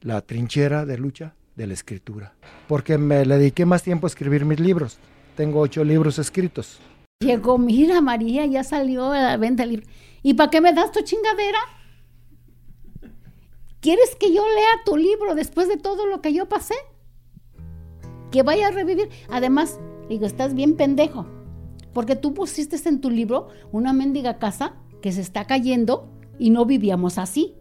la 0.02 0.22
trinchera 0.22 0.86
de 0.86 0.98
lucha 0.98 1.36
de 1.56 1.68
la 1.68 1.74
escritura, 1.74 2.34
porque 2.68 2.98
me 2.98 3.26
le 3.26 3.38
dediqué 3.38 3.66
más 3.66 3.84
tiempo 3.84 4.08
a 4.08 4.10
escribir 4.10 4.46
mis 4.46 4.60
libros. 4.60 4.98
Tengo 5.36 5.60
ocho 5.60 5.84
libros 5.84 6.20
escritos. 6.20 6.80
Llegó, 7.20 7.58
mira 7.58 8.00
María, 8.00 8.46
ya 8.46 8.64
salió 8.64 9.12
a 9.12 9.20
la 9.20 9.38
venta 9.38 9.64
el 9.64 9.72
libro. 9.72 9.88
¿Y 10.24 10.36
para 10.36 10.50
qué 10.50 10.62
me 10.62 10.74
das 10.74 10.92
tu 10.92 11.02
chingadera? 11.02 11.60
¿Quieres 13.82 14.16
que 14.20 14.34
yo 14.34 14.44
lea 14.48 14.84
tu 14.86 14.98
libro 14.98 15.36
después 15.36 15.68
de 15.68 15.78
todo 15.78 16.06
lo 16.06 16.22
que 16.22 16.34
yo 16.34 16.48
pasé? 16.48 16.76
Que 18.32 18.44
vaya 18.44 18.68
a 18.68 18.72
revivir. 18.72 19.10
Además, 19.30 19.80
digo, 20.10 20.26
estás 20.26 20.54
bien 20.54 20.76
pendejo. 20.76 21.26
Porque 21.94 22.16
tú 22.16 22.34
pusiste 22.34 22.78
en 22.88 23.02
tu 23.02 23.10
libro 23.10 23.50
una 23.72 23.94
mendiga 23.94 24.38
casa 24.38 24.76
que 25.02 25.12
se 25.12 25.22
está 25.22 25.46
cayendo 25.46 26.10
y 26.38 26.50
no 26.50 26.66
vivíamos 26.66 27.18
así. 27.18 27.56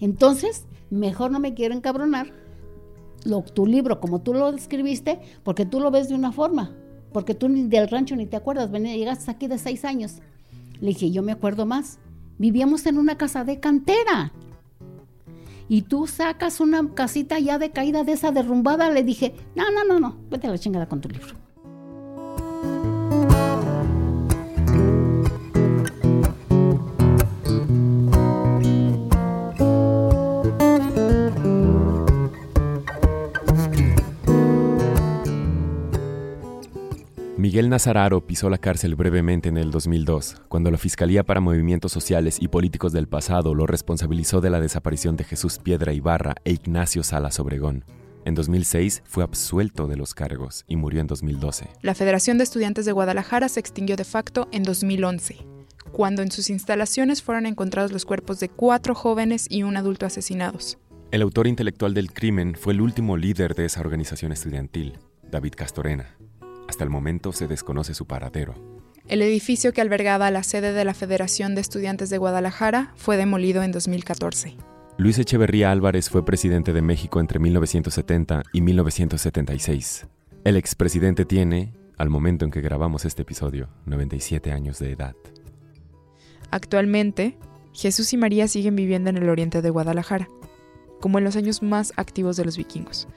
Entonces, 0.00 0.66
mejor 0.90 1.30
no 1.30 1.40
me 1.40 1.54
quiero 1.54 1.74
encabronar 1.74 2.32
lo, 3.24 3.42
tu 3.42 3.66
libro 3.66 4.00
como 4.00 4.20
tú 4.20 4.34
lo 4.34 4.50
escribiste, 4.50 5.20
porque 5.42 5.66
tú 5.66 5.80
lo 5.80 5.90
ves 5.90 6.08
de 6.08 6.14
una 6.14 6.32
forma. 6.32 6.72
Porque 7.12 7.34
tú 7.34 7.48
ni 7.48 7.66
del 7.66 7.88
rancho 7.88 8.16
ni 8.16 8.26
te 8.26 8.36
acuerdas, 8.36 8.70
venía, 8.70 8.96
llegaste 8.96 9.30
aquí 9.30 9.46
de 9.46 9.58
seis 9.58 9.84
años. 9.84 10.18
Le 10.80 10.88
dije, 10.88 11.10
yo 11.10 11.22
me 11.22 11.32
acuerdo 11.32 11.66
más. 11.66 11.98
Vivíamos 12.38 12.86
en 12.86 12.98
una 12.98 13.16
casa 13.16 13.44
de 13.44 13.60
cantera. 13.60 14.32
Y 15.68 15.82
tú 15.82 16.06
sacas 16.06 16.60
una 16.60 16.94
casita 16.94 17.38
ya 17.38 17.58
de 17.58 17.70
caída 17.70 18.04
de 18.04 18.12
esa 18.12 18.30
derrumbada. 18.30 18.90
Le 18.90 19.02
dije, 19.02 19.34
no, 19.54 19.70
no, 19.70 19.84
no, 19.84 19.98
no, 19.98 20.16
vete 20.30 20.46
a 20.46 20.50
la 20.50 20.58
chingada 20.58 20.88
con 20.88 21.00
tu 21.00 21.08
libro. 21.08 21.47
Miguel 37.58 37.70
Nazararo 37.70 38.24
pisó 38.24 38.48
la 38.50 38.58
cárcel 38.58 38.94
brevemente 38.94 39.48
en 39.48 39.56
el 39.56 39.72
2002, 39.72 40.42
cuando 40.46 40.70
la 40.70 40.78
Fiscalía 40.78 41.24
para 41.24 41.40
Movimientos 41.40 41.90
Sociales 41.90 42.38
y 42.40 42.46
Políticos 42.46 42.92
del 42.92 43.08
Pasado 43.08 43.52
lo 43.52 43.66
responsabilizó 43.66 44.40
de 44.40 44.48
la 44.48 44.60
desaparición 44.60 45.16
de 45.16 45.24
Jesús 45.24 45.58
Piedra 45.58 45.92
Ibarra 45.92 46.36
e 46.44 46.52
Ignacio 46.52 47.02
Salas 47.02 47.40
Obregón. 47.40 47.84
En 48.24 48.36
2006 48.36 49.02
fue 49.04 49.24
absuelto 49.24 49.88
de 49.88 49.96
los 49.96 50.14
cargos 50.14 50.64
y 50.68 50.76
murió 50.76 51.00
en 51.00 51.08
2012. 51.08 51.66
La 51.82 51.96
Federación 51.96 52.38
de 52.38 52.44
Estudiantes 52.44 52.84
de 52.84 52.92
Guadalajara 52.92 53.48
se 53.48 53.58
extinguió 53.58 53.96
de 53.96 54.04
facto 54.04 54.46
en 54.52 54.62
2011, 54.62 55.44
cuando 55.90 56.22
en 56.22 56.30
sus 56.30 56.50
instalaciones 56.50 57.24
fueron 57.24 57.44
encontrados 57.44 57.90
los 57.90 58.04
cuerpos 58.04 58.38
de 58.38 58.50
cuatro 58.50 58.94
jóvenes 58.94 59.48
y 59.50 59.64
un 59.64 59.76
adulto 59.76 60.06
asesinados. 60.06 60.78
El 61.10 61.22
autor 61.22 61.48
intelectual 61.48 61.92
del 61.92 62.12
crimen 62.12 62.54
fue 62.54 62.72
el 62.72 62.80
último 62.80 63.16
líder 63.16 63.56
de 63.56 63.64
esa 63.64 63.80
organización 63.80 64.30
estudiantil, 64.30 64.96
David 65.28 65.54
Castorena. 65.56 66.18
Hasta 66.68 66.84
el 66.84 66.90
momento 66.90 67.32
se 67.32 67.48
desconoce 67.48 67.94
su 67.94 68.06
paradero. 68.06 68.54
El 69.08 69.22
edificio 69.22 69.72
que 69.72 69.80
albergaba 69.80 70.30
la 70.30 70.42
sede 70.42 70.72
de 70.72 70.84
la 70.84 70.92
Federación 70.92 71.54
de 71.54 71.62
Estudiantes 71.62 72.10
de 72.10 72.18
Guadalajara 72.18 72.92
fue 72.94 73.16
demolido 73.16 73.62
en 73.62 73.72
2014. 73.72 74.54
Luis 74.98 75.18
Echeverría 75.18 75.70
Álvarez 75.72 76.10
fue 76.10 76.24
presidente 76.24 76.72
de 76.72 76.82
México 76.82 77.20
entre 77.20 77.38
1970 77.38 78.42
y 78.52 78.60
1976. 78.60 80.06
El 80.44 80.56
expresidente 80.56 81.24
tiene, 81.24 81.72
al 81.96 82.10
momento 82.10 82.44
en 82.44 82.50
que 82.50 82.60
grabamos 82.60 83.06
este 83.06 83.22
episodio, 83.22 83.68
97 83.86 84.52
años 84.52 84.78
de 84.78 84.92
edad. 84.92 85.16
Actualmente, 86.50 87.38
Jesús 87.72 88.12
y 88.12 88.16
María 88.16 88.46
siguen 88.46 88.76
viviendo 88.76 89.08
en 89.08 89.16
el 89.16 89.28
oriente 89.30 89.62
de 89.62 89.70
Guadalajara, 89.70 90.28
como 91.00 91.18
en 91.18 91.24
los 91.24 91.36
años 91.36 91.62
más 91.62 91.92
activos 91.96 92.36
de 92.36 92.44
los 92.44 92.56
vikingos. 92.56 93.08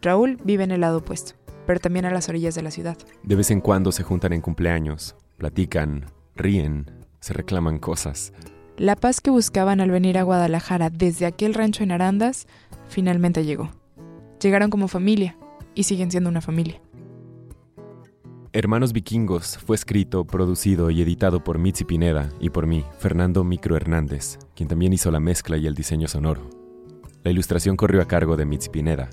Raúl 0.00 0.38
vive 0.44 0.64
en 0.64 0.70
el 0.70 0.82
lado 0.82 0.98
opuesto, 0.98 1.34
pero 1.66 1.80
también 1.80 2.04
a 2.04 2.10
las 2.10 2.28
orillas 2.28 2.54
de 2.54 2.62
la 2.62 2.70
ciudad. 2.70 2.96
De 3.22 3.36
vez 3.36 3.50
en 3.50 3.60
cuando 3.60 3.92
se 3.92 4.02
juntan 4.02 4.32
en 4.32 4.40
cumpleaños, 4.40 5.16
platican, 5.36 6.06
ríen, 6.36 6.90
se 7.20 7.32
reclaman 7.32 7.78
cosas. 7.78 8.32
La 8.76 8.96
paz 8.96 9.20
que 9.20 9.30
buscaban 9.30 9.80
al 9.80 9.90
venir 9.90 10.18
a 10.18 10.24
Guadalajara 10.24 10.90
desde 10.90 11.26
aquel 11.26 11.54
rancho 11.54 11.84
en 11.84 11.92
Arandas 11.92 12.46
finalmente 12.88 13.44
llegó. 13.44 13.70
Llegaron 14.40 14.68
como 14.68 14.88
familia 14.88 15.36
y 15.74 15.84
siguen 15.84 16.10
siendo 16.10 16.28
una 16.28 16.40
familia. 16.40 16.80
Hermanos 18.52 18.92
Vikingos 18.92 19.58
fue 19.58 19.74
escrito, 19.74 20.24
producido 20.24 20.90
y 20.90 21.02
editado 21.02 21.42
por 21.42 21.58
Mitzi 21.58 21.84
Pineda 21.84 22.30
y 22.38 22.50
por 22.50 22.68
mí, 22.68 22.84
Fernando 22.98 23.42
Micro 23.42 23.76
Hernández, 23.76 24.38
quien 24.54 24.68
también 24.68 24.92
hizo 24.92 25.10
la 25.10 25.18
mezcla 25.18 25.56
y 25.56 25.66
el 25.66 25.74
diseño 25.74 26.06
sonoro. 26.06 26.48
La 27.24 27.32
ilustración 27.32 27.76
corrió 27.76 28.00
a 28.00 28.06
cargo 28.06 28.36
de 28.36 28.44
Mitzi 28.44 28.68
Pineda. 28.68 29.10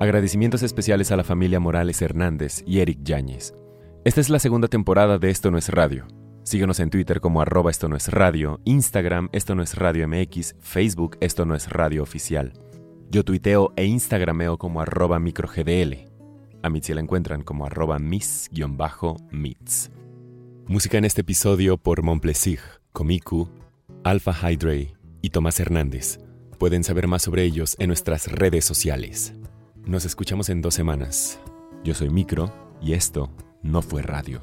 Agradecimientos 0.00 0.64
especiales 0.64 1.12
a 1.12 1.16
la 1.16 1.22
familia 1.22 1.60
Morales 1.60 2.02
Hernández 2.02 2.64
y 2.66 2.80
Eric 2.80 2.98
Yáñez. 3.04 3.54
Esta 4.04 4.20
es 4.20 4.28
la 4.28 4.40
segunda 4.40 4.66
temporada 4.66 5.18
de 5.18 5.30
Esto 5.30 5.52
No 5.52 5.58
es 5.58 5.68
Radio. 5.68 6.08
Síguenos 6.42 6.80
en 6.80 6.90
Twitter 6.90 7.20
como 7.20 7.40
arroba 7.40 7.70
Esto 7.70 7.88
No 7.88 7.94
es 7.94 8.08
Radio, 8.08 8.60
Instagram 8.64 9.28
Esto 9.32 9.54
No 9.54 9.62
es 9.62 9.76
Radio 9.76 10.08
MX, 10.08 10.56
Facebook 10.58 11.16
Esto 11.20 11.46
No 11.46 11.54
es 11.54 11.70
Radio 11.70 12.02
Oficial. 12.02 12.54
Yo 13.08 13.24
tuiteo 13.24 13.72
e 13.76 13.84
instagrameo 13.84 14.58
como 14.58 14.80
arroba 14.80 15.20
microgdl. 15.20 16.10
A 16.62 16.70
Mitzi 16.70 16.92
la 16.92 17.00
encuentran 17.00 17.42
como 17.42 17.64
arroba 17.64 18.00
miss-mits. 18.00 19.90
Música 20.66 20.98
en 20.98 21.04
este 21.04 21.20
episodio 21.20 21.76
por 21.76 22.02
Monplesig, 22.02 22.58
Comiku, 22.92 23.48
Alpha 24.02 24.32
Hydre 24.32 24.94
y 25.22 25.30
Tomás 25.30 25.60
Hernández. 25.60 26.18
Pueden 26.58 26.82
saber 26.82 27.06
más 27.06 27.22
sobre 27.22 27.44
ellos 27.44 27.76
en 27.78 27.88
nuestras 27.88 28.32
redes 28.32 28.64
sociales. 28.64 29.34
Nos 29.86 30.06
escuchamos 30.06 30.48
en 30.48 30.62
dos 30.62 30.72
semanas. 30.74 31.38
Yo 31.84 31.92
soy 31.92 32.08
Micro 32.08 32.50
y 32.80 32.94
esto 32.94 33.28
no 33.62 33.82
fue 33.82 34.00
radio. 34.00 34.40